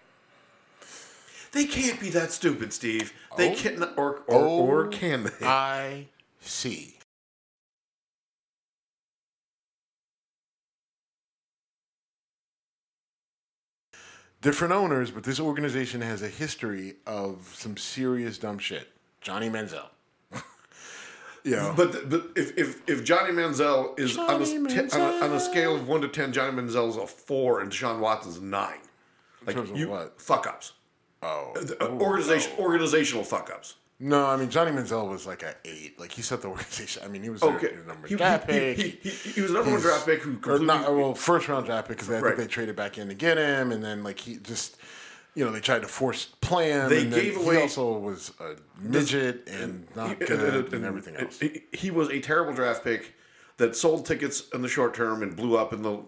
[1.52, 3.14] They can't be that stupid, Steve.
[3.38, 3.56] They Oh.
[3.56, 5.32] can or or, oh or can they?
[5.46, 6.08] I
[6.42, 6.98] see.
[14.42, 18.90] Different owners, but this organization has a history of some serious dumb shit.
[19.24, 19.86] Johnny Manziel.
[21.44, 25.02] yeah, know, But but if if, if Johnny Manziel is on a, Johnny t- on,
[25.02, 28.00] a, on a scale of one to ten, Johnny Manziel is a four and Deshaun
[28.00, 28.78] Watson's a nine.
[29.46, 30.22] Like terms of you what?
[30.22, 30.74] fuck ups.
[31.22, 33.76] oh, Uh, Organization organizational fuck ups.
[34.00, 36.00] no, I mean Johnny Manziel was like a eight.
[36.00, 37.04] Like he set the organization.
[37.04, 37.68] I mean, he was their, Okay.
[37.76, 38.78] their number He, one draft he, pick.
[38.78, 41.66] he, he, he was a number one draft pick who or not well first round
[41.66, 42.36] draft pick because I Right.
[42.38, 44.78] think they traded back in to get him, and then like he just
[45.36, 46.90] you know they tried to force plan.
[46.90, 51.16] They and gave he away- also was a midget and not He- good and, everything
[51.16, 51.40] else.
[51.40, 53.14] He, he was a terrible draft pick
[53.58, 56.00] that sold tickets in the short term and blew up in the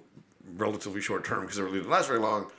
[0.57, 2.51] relatively short term because it really didn't last very long.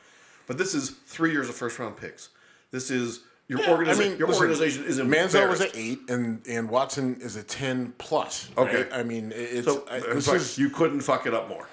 [0.46, 2.28] But this is three years of first round picks.
[2.70, 4.18] This is your organization.
[4.18, 8.50] your listen, organization is Manziel was an eight, and and Watson is a ten plus.
[8.58, 8.82] Okay.
[8.82, 8.88] right?
[8.92, 11.68] I mean it's So I, this fact, is you couldn't fuck it up more.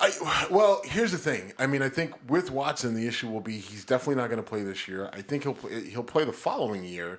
[0.00, 1.52] I, well, here's the thing.
[1.58, 4.48] I mean, I think with Watson, the issue will be he's definitely not going to
[4.48, 5.10] play this year.
[5.12, 7.18] I think he'll play, he'll play the following year,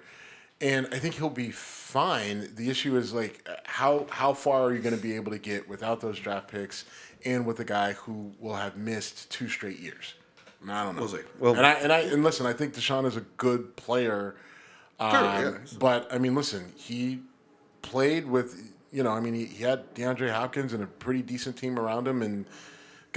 [0.61, 2.49] and I think he'll be fine.
[2.55, 5.67] The issue is like how how far are you going to be able to get
[5.67, 6.85] without those draft picks
[7.25, 10.13] and with a guy who will have missed two straight years.
[10.61, 11.01] And I don't know.
[11.01, 11.23] We'll see.
[11.37, 14.35] Well- and I and I and listen, I think Deshaun is a good player.
[15.01, 15.53] Um, yeah.
[15.79, 17.19] But I mean, listen, he
[17.81, 21.57] played with you know, I mean, he, he had DeAndre Hopkins and a pretty decent
[21.57, 22.45] team around him, and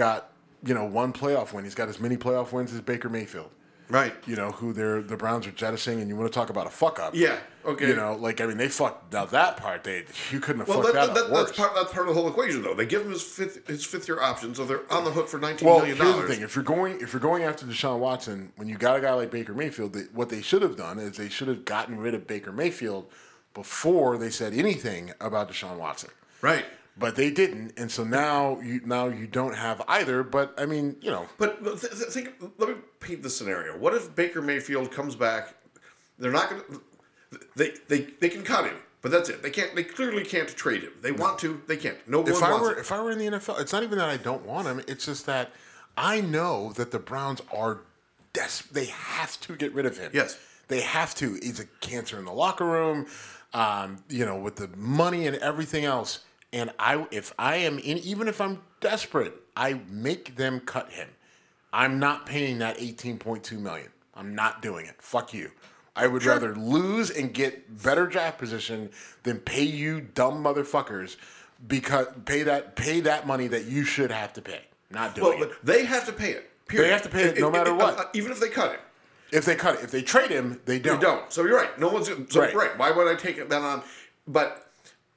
[0.02, 0.30] got
[0.64, 1.64] you know one playoff win.
[1.64, 3.50] He's got as many playoff wins as Baker Mayfield.
[3.88, 4.14] Right.
[4.26, 6.70] You know who they're the Browns are jettisoning, and you want to talk about a
[6.70, 7.14] fuck up?
[7.14, 7.38] Yeah.
[7.64, 7.88] Okay.
[7.88, 9.84] You know, like I mean, they fucked now that part.
[9.84, 11.56] They you couldn't have Well, fucked that, that, that, up that's worse.
[11.56, 11.74] part.
[11.74, 12.74] That's part of the whole equation, though.
[12.74, 15.38] They give him his fifth his fifth year option, so they're on the hook for
[15.38, 18.52] nineteen Well, million here's the thing: if you're going if you're going after Deshaun Watson,
[18.56, 21.16] when you got a guy like Baker Mayfield, they, what they should have done is
[21.18, 23.10] they should have gotten rid of Baker Mayfield
[23.52, 26.10] before they said anything about Deshaun Watson.
[26.40, 26.64] Right.
[26.96, 30.22] But they didn't, and so now you now you don't have either.
[30.22, 32.34] But I mean, you know, But th- th- think.
[32.58, 33.78] Let me paint the scenario.
[33.78, 35.54] What if Baker Mayfield comes back?
[36.18, 36.80] They're not going to.
[37.56, 39.42] They they they can cut him, but that's it.
[39.42, 39.74] They can't.
[39.74, 40.92] They clearly can't trade him.
[41.00, 41.62] They want to.
[41.66, 41.96] They can't.
[42.06, 42.78] No if one I wants were him.
[42.80, 44.82] if I were in the NFL, it's not even that I don't want him.
[44.86, 45.50] It's just that
[45.96, 47.80] I know that the Browns are
[48.34, 50.10] des- They have to get rid of him.
[50.12, 50.38] Yes.
[50.68, 51.38] they have to.
[51.42, 53.06] He's a cancer in the locker room.
[53.54, 56.20] Um, you know, with the money and everything else.
[56.52, 61.08] And I, if I am in, even if I'm desperate, I make them cut him.
[61.72, 63.88] I'm not paying that 18.2 million.
[64.14, 64.96] I'm not doing it.
[64.98, 65.50] Fuck you.
[65.96, 68.90] I would rather lose and get better draft position
[69.22, 71.16] than pay you dumb motherfuckers
[71.68, 74.60] because pay that pay that money that you should have to pay.
[74.90, 75.48] Not doing Well, it.
[75.50, 76.50] but they have to pay it.
[76.66, 76.86] Period.
[76.88, 77.98] They have to pay it no matter what.
[77.98, 78.80] uh, even if they cut him.
[79.32, 80.98] If they cut it, if they trade him, they don't.
[81.00, 81.32] They don't.
[81.32, 81.78] So you're right.
[81.78, 82.54] No one's so Right.
[82.54, 82.76] right.
[82.78, 83.82] Why would I take it then on?
[84.26, 84.70] But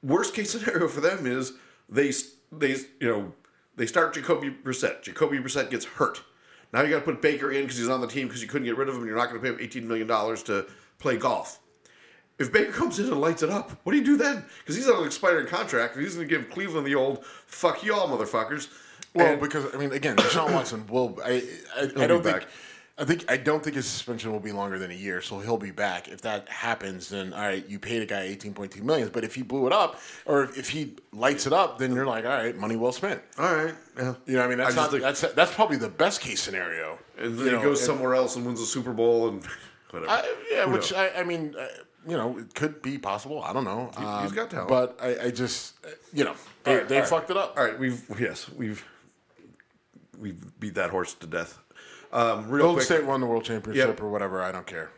[0.06, 1.52] worst case scenario for them is
[1.88, 2.12] they
[2.52, 3.32] they you know
[3.76, 5.02] they start Jacoby Brissett.
[5.02, 6.22] Jacoby Brissett gets hurt.
[6.72, 8.66] Now you got to put Baker in because he's on the team because you couldn't
[8.66, 9.00] get rid of him.
[9.02, 10.66] and You're not going to pay him 18 million dollars to
[10.98, 11.60] play golf.
[12.38, 14.44] If Baker comes in and lights it up, what do you do then?
[14.58, 15.94] Because he's on an expiring contract.
[15.96, 18.68] and He's going to give Cleveland the old "fuck y'all, motherfuckers."
[19.14, 21.18] Well, And- because I mean, again, Deshaun Watson will.
[21.24, 21.42] I
[21.76, 22.40] I, I don't think.
[22.40, 22.48] back.
[22.98, 25.58] I think I don't think his suspension will be longer than a year, so he'll
[25.58, 26.08] be back.
[26.08, 29.10] If that happens, then all right, you paid a guy eighteen point two million.
[29.12, 32.24] But if he blew it up, or if he lights it up, then you're like,
[32.24, 33.20] all right, money well spent.
[33.38, 34.14] all right, yeah.
[34.24, 36.40] You know, what I mean, that's I not think- that's that's probably the best case
[36.42, 36.98] scenario.
[37.18, 39.44] And then you he know, goes and- somewhere else and wins a Super Bowl and
[39.90, 40.10] whatever.
[40.10, 40.94] I, yeah, Who which?
[40.94, 41.66] I, I mean, uh,
[42.08, 43.42] you know, it could be possible.
[43.42, 43.90] I don't know.
[43.94, 44.68] he's Um, got talent.
[44.70, 45.74] but I, I just,
[46.14, 46.34] you know,
[46.64, 47.10] they, All right, they all right.
[47.10, 47.58] fucked it up.
[47.58, 48.82] All right, we've yes, we've
[50.18, 51.58] we've beat that horse to death.
[52.16, 54.00] Um, real Golden quick, State won the world championship Yep.
[54.02, 54.42] or whatever.
[54.42, 54.90] I don't care.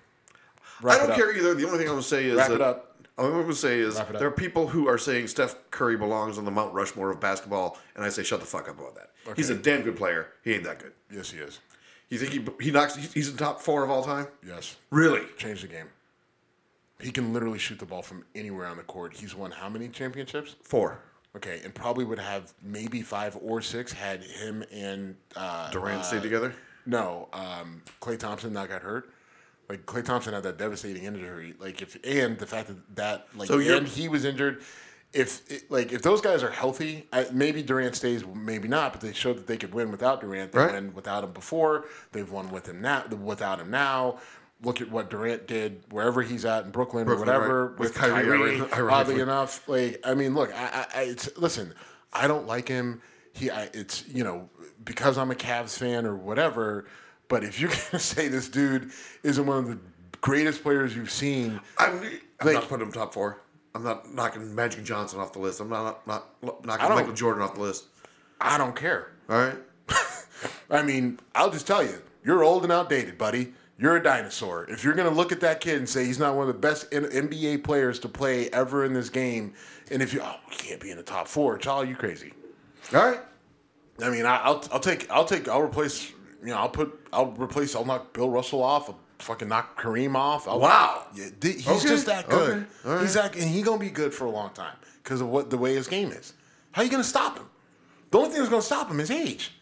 [0.84, 1.54] I don't care either.
[1.54, 2.96] The only thing I'm going to say is Wrap that it up.
[3.18, 5.96] all I'm going to say is Wrap there are people who are saying Steph Curry
[5.96, 8.94] belongs on the Mount Rushmore of basketball, and I say shut the fuck up about
[8.94, 9.10] that.
[9.36, 10.28] He's a damn good player.
[10.44, 10.92] He ain't that good.
[11.10, 11.58] Yes, he is.
[12.08, 12.94] You think he he knocks?
[12.94, 14.28] He's in top four of all time.
[14.46, 14.76] Yes.
[14.90, 15.22] Really?
[15.36, 15.88] Change the game.
[17.00, 19.14] He can literally shoot the ball from anywhere on the court.
[19.16, 20.56] He's won how many championships?
[20.62, 21.00] Four.
[21.36, 26.02] Okay, and probably would have maybe five or six had him and uh, Durant uh,
[26.02, 26.54] stay together.
[26.88, 29.10] No, um, Klay Thompson not got hurt.
[29.68, 31.54] Like Klay Thompson had that devastating injury.
[31.60, 34.62] Like if and the fact that that like So and he was injured.
[35.12, 38.92] If it, like if those guys are healthy, I, maybe Durant stays, maybe not.
[38.92, 40.52] But they showed that they could win without Durant.
[40.52, 40.72] They Right.
[40.72, 41.84] won without him before.
[42.12, 43.04] They've won with him now.
[43.06, 44.18] Without him now.
[44.62, 47.78] Look at what Durant did wherever he's at in Brooklyn, Brooklyn, or whatever right.
[47.78, 48.54] with With Kyrie, Kyrie.
[48.72, 48.88] ironically.
[48.90, 51.74] oddly enough, like I mean, look, I, I, I it's, listen,
[52.12, 53.00] I don't like him.
[53.38, 54.48] He, I, it's you know
[54.84, 56.86] because I'm a Cavs fan or whatever.
[57.28, 58.90] But if you're gonna say this dude
[59.22, 59.78] isn't one of the
[60.20, 62.00] greatest players you've seen, I'm,
[62.40, 63.40] I'm Like- not putting him top four.
[63.74, 65.60] I'm not knocking Magic Johnson off the list.
[65.60, 66.26] I'm not not,
[66.64, 67.84] knocking Michael Jordan off the list.
[68.40, 69.12] I don't care.
[69.28, 69.56] All right.
[70.70, 73.52] I mean, I'll just tell you, you're old and outdated, buddy.
[73.78, 74.64] You're a dinosaur.
[74.68, 76.58] If you're going to look at that kid and say he's not one of the
[76.58, 79.54] best N- NBA players to play ever in this game,
[79.92, 82.32] and if you, oh, he can't be in the top four, child, you crazy.
[82.92, 83.20] All right.
[84.02, 86.10] I mean, I, I'll, I'll take, I'll take, I'll replace,
[86.42, 90.14] you know, I'll put, I'll replace, I'll knock Bill Russell off, I'll fucking knock Kareem
[90.14, 90.46] off.
[90.46, 91.06] I'll, Wow.
[91.14, 92.50] Yeah, he's Okay, just that good.
[92.84, 93.00] okay, right.
[93.02, 95.58] He's that, and he's gonna be good for a long time because of what the
[95.58, 96.32] way his game is.
[96.72, 97.46] How you gonna stop him?
[98.10, 99.52] The only thing that's gonna stop him is age.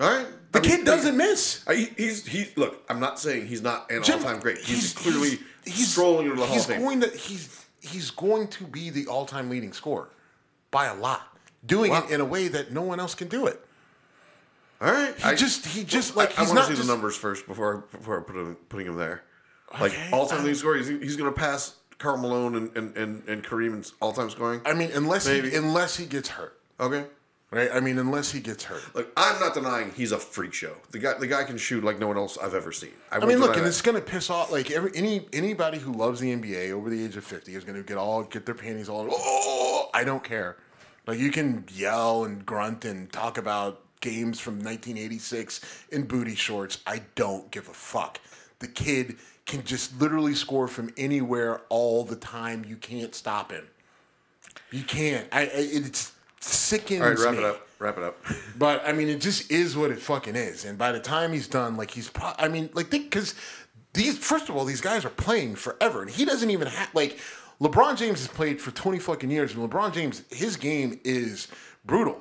[0.00, 0.26] All right.
[0.52, 1.62] The I mean, kid doesn't miss.
[1.68, 2.46] I- he's he.
[2.56, 4.58] Look, I'm not saying he's not an Jim, all-time great.
[4.58, 6.80] He's, clearly he's strolling into the Hall he's of Fame.
[6.82, 10.08] going to he's he's going to be the all-time leading scorer
[10.70, 11.31] by a lot,
[11.64, 12.04] doing Wow.
[12.04, 13.64] it in a way that no one else can do it.
[14.80, 15.14] All right.
[15.16, 17.46] He just- he just, Well, like, I, he's want to see just- the numbers first
[17.46, 19.22] before before I put him putting him there.
[19.80, 20.76] Like Okay, all-time I- leading scorer.
[20.76, 24.60] He's, he's going to pass Karl Malone and and and, and Kareem all-time scoring.
[24.66, 25.50] I mean, unless Maybe.
[25.50, 27.06] he, unless he gets hurt, okay.
[27.52, 27.70] right?
[27.72, 28.82] I mean, unless he gets hurt.
[28.94, 30.74] Look, I'm not denying he's a freak show.
[30.90, 32.90] The guy, the guy can shoot like no one else I've ever seen.
[33.12, 33.68] I won't mean, look, and that.
[33.68, 37.02] it's going to piss off like every any anybody who loves the NBA over the
[37.04, 39.06] age of fifty is going to get all get their panties all.
[39.10, 40.56] Oh, I don't care.
[41.06, 46.78] Like you can yell and grunt and talk about games from 1986 in booty shorts.
[46.86, 48.20] I don't give a fuck.
[48.58, 52.64] The kid can just literally score from anywhere all the time.
[52.66, 53.66] You can't stop him.
[54.70, 55.26] You can't.
[55.32, 57.38] I, I it's sickens all right, wrap me.
[57.38, 57.68] it up.
[57.78, 58.18] Wrap it up.
[58.58, 60.64] But I mean, it just is what it fucking is.
[60.64, 63.34] And by the time he's done, like he's, pro- I mean, like think because
[63.92, 67.18] these, first of all, these guys are playing forever, and he doesn't even have like
[67.62, 71.46] LeBron James has played for twenty fucking years, and LeBron James, his game is
[71.84, 72.20] brutal,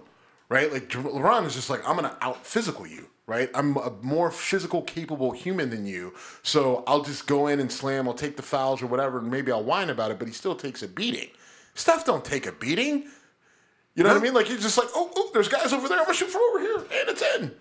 [0.50, 0.72] right?
[0.72, 3.08] Like LeBron is just like I'm gonna out physical you.
[3.28, 6.14] Right, I'm a more physical, capable human than you,
[6.44, 8.06] so I'll just go in and slam.
[8.08, 10.20] I'll take the fouls or whatever, and maybe I'll whine about it.
[10.20, 11.30] But he still takes a beating.
[11.74, 13.06] Steph don't take a beating.
[13.96, 14.34] You know what I mean?
[14.34, 16.00] Like you're just like, oh, oh, there's guys over there.
[16.00, 17.52] I'm gonna shoot from over here, and it's in.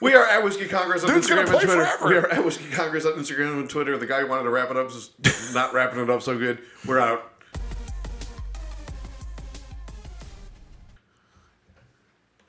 [0.00, 1.66] We are at Whiskey Congress on Dude's Instagram and Twitter.
[1.66, 2.08] forever.
[2.08, 3.96] We are at Whiskey Congress on Instagram and Twitter.
[3.98, 5.10] The guy who wanted to wrap it up is
[5.54, 6.60] not wrapping it up so good.
[6.86, 7.31] We're out.